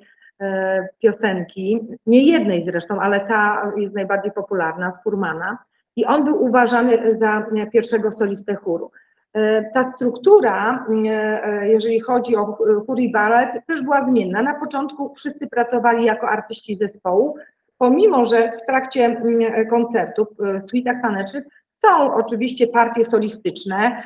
piosenki, 1.02 1.80
nie 2.06 2.32
jednej 2.32 2.64
zresztą, 2.64 3.00
ale 3.00 3.20
ta 3.20 3.72
jest 3.76 3.94
najbardziej 3.94 4.32
popularna, 4.32 4.90
z 4.90 5.02
Furmana 5.02 5.58
i 5.96 6.04
on 6.04 6.24
był 6.24 6.44
uważany 6.44 7.16
za 7.16 7.46
pierwszego 7.72 8.12
solistę 8.12 8.54
chóru. 8.54 8.90
E, 9.36 9.70
ta 9.74 9.84
struktura, 9.84 10.86
e, 10.88 11.68
jeżeli 11.68 12.00
chodzi 12.00 12.36
o 12.36 12.58
chór 12.86 13.00
i 13.00 13.12
balet, 13.12 13.66
też 13.66 13.82
była 13.82 14.06
zmienna. 14.06 14.42
Na 14.42 14.54
początku 14.54 15.14
wszyscy 15.14 15.48
pracowali 15.48 16.04
jako 16.04 16.28
artyści 16.28 16.76
zespołu, 16.76 17.36
pomimo 17.78 18.24
że 18.24 18.52
w 18.52 18.66
trakcie 18.66 19.22
koncertów, 19.70 20.28
e, 20.56 20.60
suitach 20.60 21.02
tanecznych 21.02 21.44
są 21.68 22.14
oczywiście 22.14 22.66
partie 22.66 23.04
solistyczne, 23.04 24.02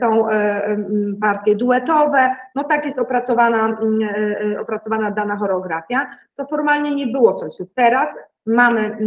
są 0.00 0.26
partie 1.20 1.56
duetowe, 1.56 2.36
no 2.54 2.64
tak 2.64 2.84
jest 2.84 2.98
opracowana, 2.98 3.78
opracowana 4.60 5.10
dana 5.10 5.36
choreografia, 5.36 6.16
to 6.36 6.46
formalnie 6.46 6.94
nie 6.94 7.06
było 7.06 7.32
solistów. 7.32 7.68
Teraz 7.74 8.08
mamy 8.46 8.98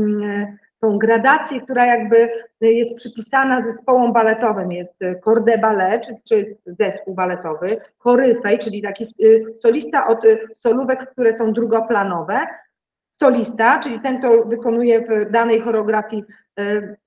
tą 0.83 0.97
gradację, 0.97 1.61
która 1.61 1.85
jakby 1.85 2.29
jest 2.61 2.95
przypisana 2.95 3.61
zespołom 3.61 4.13
baletowym. 4.13 4.71
Jest 4.71 4.99
corps 5.23 5.45
de 5.45 5.57
ballet, 5.57 6.07
czy, 6.29 6.35
jest 6.35 6.61
zespół 6.65 7.13
baletowy, 7.13 7.81
koryfej, 7.97 8.59
czyli 8.59 8.81
taki 8.81 9.05
y, 9.23 9.45
solista 9.55 10.07
od 10.07 10.19
solówek, 10.53 11.11
które 11.11 11.33
są 11.33 11.53
drugoplanowe, 11.53 12.39
solista, 13.19 13.79
czyli 13.79 13.99
ten, 13.99 14.19
kto 14.19 14.43
wykonuje 14.45 15.01
w 15.01 15.31
danej 15.31 15.59
choreografii 15.59 16.23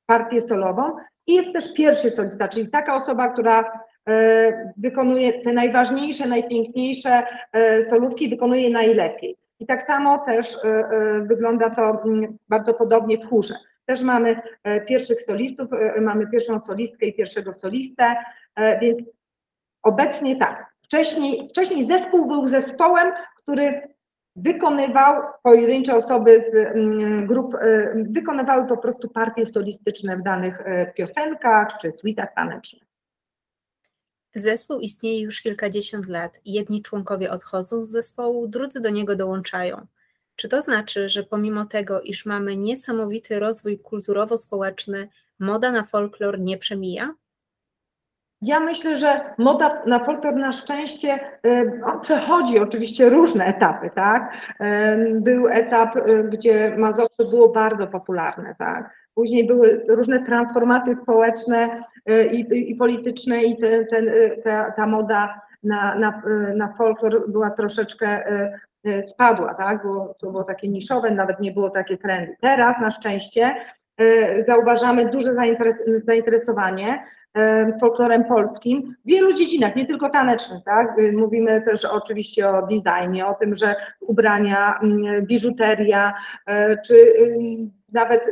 partię 0.06 0.40
solową 0.40 0.82
i 1.26 1.34
jest 1.34 1.52
też 1.52 1.74
pierwszy 1.74 2.10
solista, 2.10 2.48
czyli 2.48 2.68
taka 2.68 2.94
osoba, 2.94 3.28
która 3.28 3.80
wykonuje 4.76 5.42
te 5.42 5.52
najważniejsze, 5.52 6.28
najpiękniejsze 6.28 7.22
solówki, 7.88 8.28
wykonuje 8.28 8.70
najlepiej. 8.70 9.36
I 9.60 9.66
tak 9.66 9.82
samo 9.82 10.18
też 10.18 10.64
e, 10.64 10.68
e, 10.68 11.20
wygląda 11.20 11.70
to 11.70 12.02
mm, 12.04 12.38
bardzo 12.48 12.74
podobnie 12.74 13.18
w 13.18 13.28
chórze. 13.28 13.54
Też 13.86 14.02
mamy 14.02 14.40
e, 14.64 14.80
pierwszych 14.80 15.22
solistów, 15.22 15.68
mamy 16.00 16.26
pierwszą 16.26 16.58
solistkę 16.58 17.06
i 17.06 17.14
pierwszego 17.14 17.54
solistę, 17.54 18.16
więc 18.80 19.04
obecnie 19.82 20.36
tak. 20.36 20.66
Wcześniej, 20.82 21.48
wcześniej 21.48 21.86
zespół 21.86 22.26
był 22.26 22.46
zespołem, 22.46 23.12
który 23.36 23.82
wykonywał, 24.36 25.22
pojedyncze 25.42 25.96
osoby 25.96 26.40
z 26.40 26.54
mm, 26.54 27.26
grup 27.26 27.56
wykonywały 27.94 28.66
po 28.66 28.76
prostu 28.76 29.08
partie 29.08 29.46
solistyczne 29.46 30.16
w 30.16 30.22
danych 30.22 30.64
piosenkach 30.94 31.68
czy 31.80 31.92
suitach 31.92 32.34
tanecznych. 32.34 32.85
Zespół 34.38 34.80
istnieje 34.80 35.20
już 35.20 35.42
kilkadziesiąt 35.42 36.08
lat 36.08 36.40
jedni 36.44 36.82
członkowie 36.82 37.30
odchodzą 37.30 37.82
z 37.82 37.88
zespołu, 37.88 38.48
drudzy 38.48 38.80
do 38.80 38.90
niego 38.90 39.16
dołączają. 39.16 39.86
Czy 40.36 40.48
to 40.48 40.62
znaczy, 40.62 41.08
że 41.08 41.22
pomimo 41.22 41.64
tego, 41.64 42.00
iż 42.00 42.26
mamy 42.26 42.56
niesamowity 42.56 43.38
rozwój 43.38 43.78
kulturowo-społeczny, 43.78 45.08
moda 45.38 45.72
na 45.72 45.84
folklor 45.84 46.40
nie 46.40 46.58
przemija? 46.58 47.14
Ja 48.42 48.60
myślę, 48.60 48.96
że 48.96 49.20
moda 49.38 49.70
na 49.86 50.04
folklor 50.04 50.36
na 50.36 50.52
szczęście 50.52 51.20
y, 51.46 51.80
on 51.84 52.00
przechodzi 52.00 52.58
oczywiście 52.58 53.10
różne 53.10 53.44
etapy, 53.44 53.90
tak? 53.94 54.32
Był 55.14 55.48
etap, 55.48 55.96
y, 55.96 56.24
gdzie 56.24 56.76
Mazowsze 56.76 57.24
było 57.30 57.48
bardzo 57.48 57.86
popularne, 57.86 58.54
tak? 58.58 58.90
Później 59.14 59.46
były 59.46 59.84
różne 59.88 60.24
transformacje 60.24 60.94
społeczne 60.94 61.82
y, 62.10 62.24
i, 62.32 62.70
i 62.70 62.74
polityczne 62.74 63.42
i 63.42 63.56
ten, 63.60 63.86
ten, 63.86 64.10
ta, 64.44 64.70
ta 64.70 64.86
moda 64.86 65.40
na, 65.62 65.94
na, 65.94 66.22
na 66.56 66.72
folklor 66.78 67.30
była 67.30 67.50
troszeczkę 67.50 68.24
spadła, 69.10 69.54
tak? 69.54 69.82
Było, 69.82 70.14
to 70.20 70.30
było 70.30 70.44
takie 70.44 70.68
niszowe, 70.68 71.10
nawet 71.10 71.40
nie 71.40 71.52
było 71.52 71.70
takie 71.70 71.96
trendy. 71.96 72.36
Teraz 72.40 72.80
na 72.80 72.90
szczęście 72.90 73.54
zauważamy 74.46 75.08
duże 75.10 75.34
zainteresowanie 76.06 77.02
folklorem 77.80 78.24
polskim 78.24 78.96
w 79.04 79.08
wielu 79.08 79.32
dziedzinach, 79.32 79.76
nie 79.76 79.86
tylko 79.86 80.10
tanecznych, 80.10 80.64
tak? 80.64 80.96
Mówimy 81.12 81.62
też 81.62 81.84
oczywiście 81.84 82.48
o 82.48 82.66
designie, 82.66 83.26
o 83.26 83.34
tym, 83.34 83.56
że 83.56 83.74
ubrania, 84.00 84.78
mm, 84.82 85.26
biżuteria, 85.26 86.14
e, 86.46 86.76
czy 86.82 87.12
nawet 87.92 88.30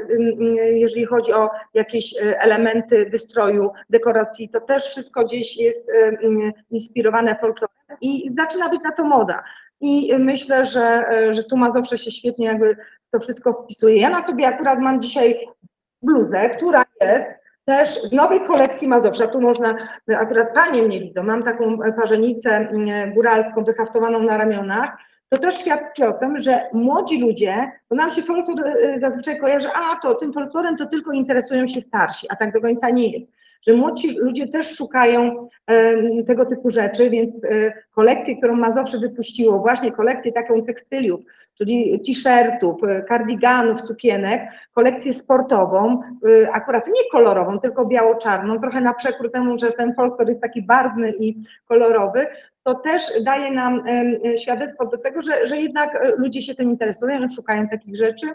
jeżeli 0.59 1.05
chodzi 1.05 1.33
o 1.33 1.51
jakieś 1.75 2.23
e, 2.23 2.41
elementy 2.41 3.07
wystroju, 3.11 3.71
dekoracji, 3.91 4.49
to 4.49 4.61
też 4.61 4.85
wszystko 4.85 5.25
gdzieś 5.25 5.57
jest 5.57 5.87
inspirowane 6.71 7.35
folklorem 7.35 7.99
i 8.01 8.33
zaczyna 8.33 8.69
być 8.69 8.81
na 8.85 8.93
to 8.93 9.05
moda. 9.05 9.43
I 9.81 10.19
myślę, 10.19 10.65
że, 10.65 11.09
e, 11.09 11.35
że 11.35 11.45
tu 11.45 11.57
Mazowsze 11.57 11.99
się 11.99 12.11
świetnie 12.11 12.47
jakby 12.47 12.77
to 13.11 13.21
wszystko 13.21 13.53
wpisuje. 13.53 13.97
Ja 13.97 14.11
na 14.11 14.23
sobie 14.23 14.47
akurat 14.47 14.79
mam 14.79 15.03
dzisiaj 15.03 15.49
bluzę, 16.03 16.51
która 16.51 16.85
jest 17.01 17.44
też 17.65 18.09
w 18.11 18.13
nowej 18.13 18.41
kolekcji 18.41 18.89
Mazowsza, 18.89 19.27
tu 19.27 19.41
można, 19.41 19.77
akurat 20.19 20.55
panie 20.55 20.83
mnie 20.83 21.01
widzą, 21.01 21.23
mam 21.23 21.43
taką 21.43 21.79
parzenicę 21.97 22.51
mm, 22.51 23.15
góralską 23.15 23.65
wyhaftowaną 23.65 24.23
na 24.23 24.37
ramionach, 24.39 24.97
to 25.29 25.39
też 25.39 25.55
świadczy 25.55 26.09
o 26.09 26.13
tym, 26.13 26.41
że 26.41 26.61
młodzi 26.73 27.21
ludzie, 27.21 27.73
bo 27.91 27.97
nam 27.97 28.11
się 28.11 28.23
folklor 28.23 28.67
y, 28.67 28.99
zazwyczaj 28.99 29.39
kojarzy, 29.39 29.69
a 29.75 29.97
to 29.97 30.15
tym 30.15 30.33
folklorem 30.33 30.77
to 30.77 30.87
tylko 30.87 31.13
interesują 31.13 31.67
się 31.67 31.81
starsi, 31.81 32.27
a 32.31 32.37
tak 32.37 32.53
do 32.53 32.61
końca 32.61 32.91
nie 32.91 33.09
jest 33.09 33.33
że 33.67 33.75
młodzi 33.75 34.17
ludzie 34.19 34.49
też 34.49 34.77
szukają 34.77 35.49
tego 36.27 36.47
typu 36.47 36.71
rzeczy, 36.71 37.11
więc 37.11 37.45
e, 37.45 37.73
kolekcję, 37.93 38.37
którą 38.37 38.57
Mazowsze 38.57 38.99
wypuściło, 38.99 39.59
właśnie 39.59 39.93
kolekcję 39.93 40.33
taką 40.33 40.65
tekstyliów, 40.65 41.21
czyli 41.55 42.01
t-shirtów, 42.07 42.81
kardiganów, 43.09 43.81
sukienek, 43.81 44.43
kolekcję 44.75 45.15
sportową, 45.15 46.01
e, 46.43 46.53
akurat 46.53 46.87
nie 46.87 47.11
kolorową, 47.13 47.59
tylko 47.59 47.87
biało-czarną, 47.87 48.61
trochę 48.61 48.81
na 48.81 48.95
przekór 48.95 49.33
temu, 49.33 49.59
że 49.59 49.73
ten 49.73 49.95
folklor 49.95 50.29
jest 50.29 50.43
taki 50.43 50.63
barwny 50.63 51.13
i 51.21 51.37
kolorowy, 51.67 52.27
to 52.63 52.75
też 52.75 53.03
daje 53.25 53.51
nam 53.51 53.83
świadectwo 54.43 54.87
do 54.87 54.99
tego, 54.99 55.23
że, 55.23 55.47
że 55.47 55.57
jednak 55.57 55.95
e, 55.95 56.09
ludzie 56.17 56.43
się 56.43 56.55
tym 56.55 56.71
interesują, 56.71 57.29
szukają 57.29 57.69
takich 57.69 57.97
rzeczy. 57.97 58.27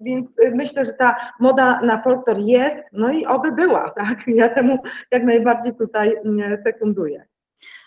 Więc 0.00 0.38
y, 0.38 0.50
myślę, 0.54 0.84
że 0.84 0.92
ta 0.92 1.16
moda 1.40 1.80
na 1.80 2.02
folklor 2.02 2.38
jest, 2.38 2.80
no 2.92 3.12
i 3.12 3.26
oby 3.26 3.52
była, 3.52 3.90
tak? 3.96 4.18
Ja 4.26 4.48
temu 4.48 4.78
jak 5.10 5.24
najbardziej 5.24 5.76
tutaj 5.76 6.16
mm, 6.24 6.56
sekunduję. 6.56 7.24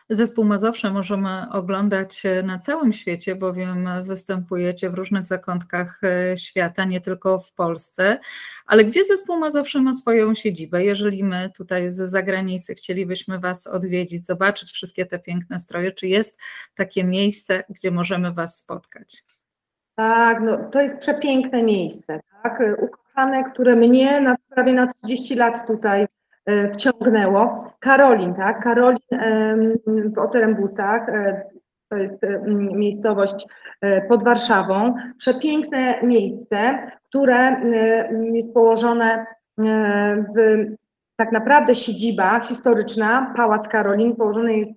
Zespół 0.09 0.45
Mazowsze 0.45 0.91
możemy 0.91 1.45
oglądać 1.51 2.23
na 2.43 2.59
całym 2.59 2.93
świecie, 2.93 3.35
bowiem 3.35 3.89
występujecie 4.03 4.89
w 4.89 4.93
różnych 4.93 5.25
zakątkach 5.25 6.01
e, 6.03 6.37
świata, 6.37 6.85
nie 6.85 7.01
tylko 7.01 7.39
w 7.39 7.53
Polsce. 7.53 8.19
Ale 8.65 8.85
gdzie 8.85 9.05
zespół 9.05 9.37
Mazowsze 9.37 9.81
ma 9.81 9.93
swoją 9.93 10.35
siedzibę? 10.35 10.83
Jeżeli 10.83 11.23
my 11.23 11.49
tutaj 11.57 11.91
z 11.91 11.95
zagranicy 11.95 12.75
chcielibyśmy 12.75 13.39
Was 13.39 13.67
odwiedzić, 13.67 14.25
zobaczyć 14.25 14.71
wszystkie 14.71 15.05
te 15.05 15.19
piękne 15.19 15.59
stroje, 15.59 15.91
czy 15.91 16.07
jest 16.07 16.39
takie 16.75 17.03
miejsce, 17.03 17.63
gdzie 17.69 17.91
możemy 17.91 18.33
Was 18.33 18.57
spotkać? 18.57 19.23
Tak, 19.97 20.41
no, 20.41 20.57
to 20.57 20.81
jest 20.81 20.97
przepiękne 20.97 21.63
miejsce, 21.63 22.19
tak? 22.43 22.63
Ukochane, 22.81 23.43
które 23.43 23.75
mnie 23.75 24.21
na, 24.21 24.35
prawie 24.49 24.73
na 24.73 24.87
30 24.87 25.35
lat 25.35 25.67
tutaj 25.67 26.07
E, 26.47 26.71
wciągnęło. 26.71 27.73
Karolin, 27.79 28.33
tak? 28.33 28.63
Karolin 28.63 28.99
w 30.15 30.19
Oterembusach, 30.19 31.09
e, 31.09 31.43
to 31.89 31.97
jest 31.97 32.17
miejscowość 32.71 33.47
e, 33.81 34.01
pod 34.01 34.23
Warszawą. 34.23 34.95
Przepiękne 35.17 36.03
miejsce, 36.03 36.91
które 37.03 37.61
jest 38.33 38.53
położone 38.53 39.25
w 40.35 40.65
tak 41.15 41.31
naprawdę 41.31 41.75
siedziba 41.75 42.39
historyczna, 42.39 43.33
Pałac 43.37 43.67
Karolin, 43.67 44.15
położony 44.15 44.57
jest 44.57 44.73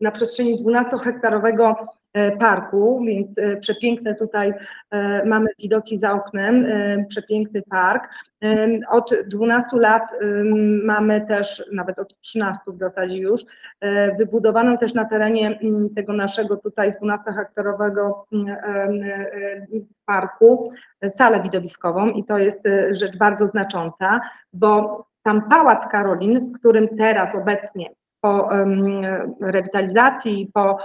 na 0.00 0.10
przestrzeni 0.10 0.64
12-hektarowego 0.64 1.74
E, 1.74 1.97
parku, 2.40 3.00
więc 3.06 3.38
e, 3.38 3.56
przepiękne 3.56 4.14
tutaj 4.14 4.54
e, 4.90 5.24
mamy 5.26 5.46
widoki 5.58 5.98
za 5.98 6.12
oknem, 6.12 6.66
przepiękny 7.08 7.62
park. 7.62 8.08
Od 8.90 9.10
12 9.26 9.68
lat 9.72 10.02
mamy 10.84 11.26
też, 11.26 11.64
nawet 11.72 11.98
od 11.98 12.20
13 12.20 12.62
w 12.66 12.76
zasadzie 12.76 13.16
już, 13.16 13.40
wybudowaną 14.18 14.78
też 14.78 14.94
na 14.94 15.04
terenie 15.04 15.58
tego 15.96 16.12
naszego 16.12 16.56
tutaj 16.56 16.94
12-hektarowego 17.02 18.12
parku 20.06 20.72
salę 21.08 21.42
widowiskową 21.42 22.10
i 22.10 22.24
to 22.24 22.38
jest 22.38 22.68
rzecz 22.90 23.18
bardzo 23.18 23.46
znacząca, 23.46 24.20
bo 24.52 25.04
tam 25.22 25.48
Pałac 25.48 25.86
Karolin, 25.86 26.52
w 26.52 26.58
którym 26.58 26.88
teraz 26.98 27.34
obecnie 27.34 27.90
po 28.20 28.48
rewitalizacji, 29.40 30.50
po 30.54 30.78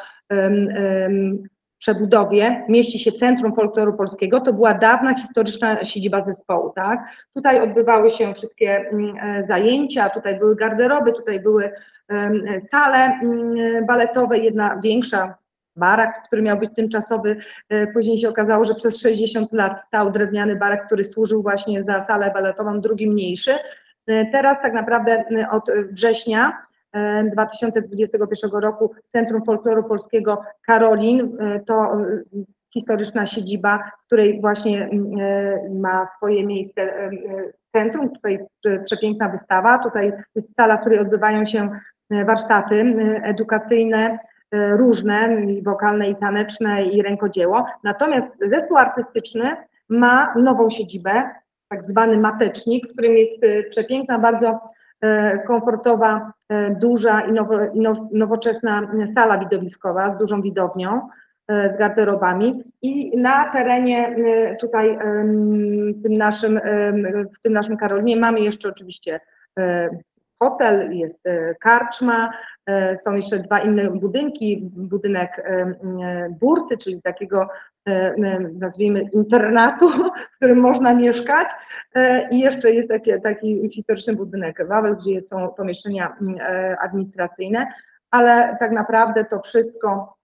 przebudowie 1.83 2.65
mieści 2.69 2.99
się 2.99 3.11
Centrum 3.11 3.55
Folkloru 3.55 3.93
Polskiego, 3.93 4.39
to 4.39 4.53
była 4.53 4.73
dawna 4.73 5.15
historyczna 5.17 5.85
siedziba 5.85 6.21
zespołu, 6.21 6.71
tak? 6.75 6.99
Tutaj 7.33 7.61
odbywały 7.61 8.11
się 8.11 8.33
wszystkie 8.33 8.91
e, 9.23 9.43
zajęcia, 9.43 10.09
tutaj 10.09 10.39
były 10.39 10.55
garderoby, 10.55 11.11
tutaj 11.11 11.39
były 11.39 11.71
sale 12.59 13.19
baletowe, 13.87 14.37
jedna 14.37 14.79
większa, 14.83 15.35
barak, 15.75 16.23
który 16.27 16.41
miał 16.41 16.57
być 16.57 16.69
tymczasowy. 16.75 17.37
E, 17.69 17.87
później 17.87 18.17
się 18.17 18.29
okazało, 18.29 18.65
że 18.65 18.75
przez 18.75 18.97
60 18.97 19.53
lat 19.53 19.81
stał 19.81 20.11
drewniany 20.11 20.55
barak, 20.55 20.85
który 20.85 21.03
służył 21.03 21.41
właśnie 21.41 21.83
za 21.83 21.99
salę 21.99 22.31
baletową, 22.33 22.81
drugi 22.81 23.09
mniejszy. 23.09 23.51
E, 24.07 24.25
teraz 24.25 24.61
tak 24.61 24.73
naprawdę 24.73 25.25
od 25.51 25.63
września 25.91 26.65
2021 27.31 28.51
roku 28.51 28.91
Centrum 29.07 29.45
Folkloru 29.45 29.83
Polskiego 29.83 30.41
Karolin, 30.65 31.37
e, 31.39 31.59
to 31.59 31.73
e, 31.73 32.23
historyczna 32.73 33.25
siedziba, 33.25 33.91
w 34.03 34.05
której 34.05 34.41
właśnie 34.41 34.89
e, 34.89 35.69
ma 35.69 36.07
swoje 36.07 36.45
miejsce 36.45 37.09
centrum. 37.71 38.09
Tutaj 38.09 38.33
jest 38.33 38.45
przepiękna 38.85 39.29
wystawa, 39.29 39.79
tutaj 39.79 40.13
jest 40.35 40.55
sala, 40.55 40.77
w 40.77 40.81
której 40.81 40.99
odbywają 40.99 41.45
się 41.45 41.69
warsztaty 42.25 42.95
edukacyjne, 43.23 44.19
różne, 44.51 45.37
wokalne 45.63 46.09
i 46.09 46.15
taneczne 46.15 46.83
i 46.83 47.01
rękodzieło. 47.01 47.65
Natomiast 47.83 48.37
zespół 48.41 48.77
artystyczny 48.77 49.55
ma 49.89 50.33
nową 50.35 50.69
siedzibę, 50.69 51.29
tak 51.69 51.89
zwany 51.89 52.17
matecznik, 52.17 52.87
w 52.87 52.93
którym 52.93 53.17
jest 53.17 53.41
przepiękna, 53.69 54.19
bardzo 54.19 54.59
komfortowa, 55.47 56.33
e, 56.49 56.75
duża 56.75 57.21
i, 57.21 57.31
i 57.73 57.79
nowoczesna 58.11 58.91
sala 59.15 59.37
widowiskowa 59.37 60.09
z 60.09 60.17
dużą 60.17 60.41
widownią, 60.41 61.07
e, 61.47 61.69
z 61.69 61.77
garderobami. 61.77 62.63
I 62.81 63.17
na 63.17 63.51
terenie 63.51 64.15
tutaj 64.61 64.97
tym 66.03 66.17
naszym, 66.17 66.59
w 67.37 67.41
tym 67.41 67.53
naszym 67.53 67.77
Karolinie 67.77 68.17
mamy 68.17 68.39
jeszcze 68.39 68.69
oczywiście 68.69 69.19
hotel, 70.43 70.97
jest 70.97 71.23
karczma, 71.59 72.33
są 73.03 73.15
jeszcze 73.15 73.39
dwa 73.39 73.59
inne 73.59 73.89
budynki, 73.89 74.69
budynek 74.75 75.45
bursy, 76.39 76.77
czyli 76.77 77.01
takiego 77.01 77.49
E, 77.87 78.15
nazwijmy, 78.59 79.09
internatu, 79.13 79.89
w 80.33 80.35
którym 80.35 80.59
można 80.59 80.93
mieszkać. 80.93 81.47
E, 81.95 82.29
I 82.29 82.39
jeszcze 82.39 82.71
jest 82.71 82.89
taki, 82.89 83.11
taki 83.23 83.69
historyczny 83.69 84.15
budynek 84.15 84.67
Wawel, 84.67 84.95
gdzie 84.95 85.21
są 85.21 85.49
pomieszczenia 85.49 86.17
e, 86.39 86.77
administracyjne, 86.81 87.67
ale 88.11 88.57
tak 88.59 88.71
naprawdę 88.71 89.25
to 89.25 89.41
wszystko, 89.41 90.17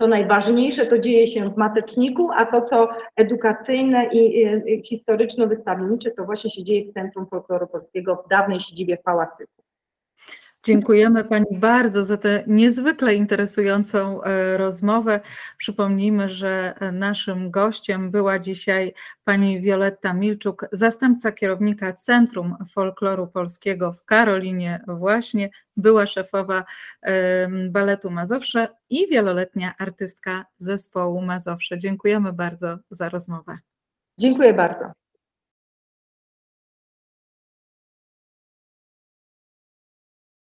to 0.00 0.08
najważniejsze, 0.08 0.86
to 0.86 0.98
dzieje 0.98 1.26
się 1.26 1.50
w 1.50 1.56
Mateczniku, 1.56 2.30
a 2.34 2.46
to, 2.46 2.62
co 2.62 2.88
edukacyjne 3.16 4.06
i 4.06 4.82
historyczno-wystawiennicze, 4.82 6.10
to 6.10 6.24
właśnie 6.24 6.50
się 6.50 6.64
dzieje 6.64 6.84
w 6.84 6.94
Centrum 6.94 7.26
Folkloru 7.26 7.66
Polskiego 7.66 8.24
w 8.26 8.28
dawnej 8.28 8.60
siedzibie 8.60 8.96
w 8.96 9.02
Pałacyku. 9.02 9.65
Dziękujemy 10.64 11.24
Pani 11.24 11.46
bardzo 11.58 12.04
za 12.04 12.16
tę 12.16 12.44
niezwykle 12.46 13.14
interesującą 13.14 14.22
e, 14.22 14.56
rozmowę. 14.56 15.20
Przypomnijmy, 15.58 16.28
że 16.28 16.74
naszym 16.92 17.50
gościem 17.50 18.10
była 18.10 18.38
dzisiaj 18.38 18.94
Pani 19.24 19.60
Wioletta 19.60 20.12
Milczuk, 20.12 20.66
zastępca 20.72 21.32
kierownika 21.32 21.92
Centrum 21.92 22.56
Folkloru 22.72 23.26
Polskiego 23.26 23.92
w 23.92 24.04
Karolinie 24.04 24.84
właśnie, 24.86 25.50
była 25.76 26.06
szefowa 26.06 26.64
Baletu 27.70 28.10
Mazowsze 28.10 28.68
i 28.90 29.06
wieloletnia 29.08 29.74
artystka 29.78 30.46
zespołu 30.58 31.22
Mazowsze. 31.22 31.78
Dziękujemy 31.78 32.32
bardzo 32.32 32.78
za 32.90 33.08
rozmowę. 33.08 33.58
Dziękuję 34.18 34.54
bardzo. 34.54 35.05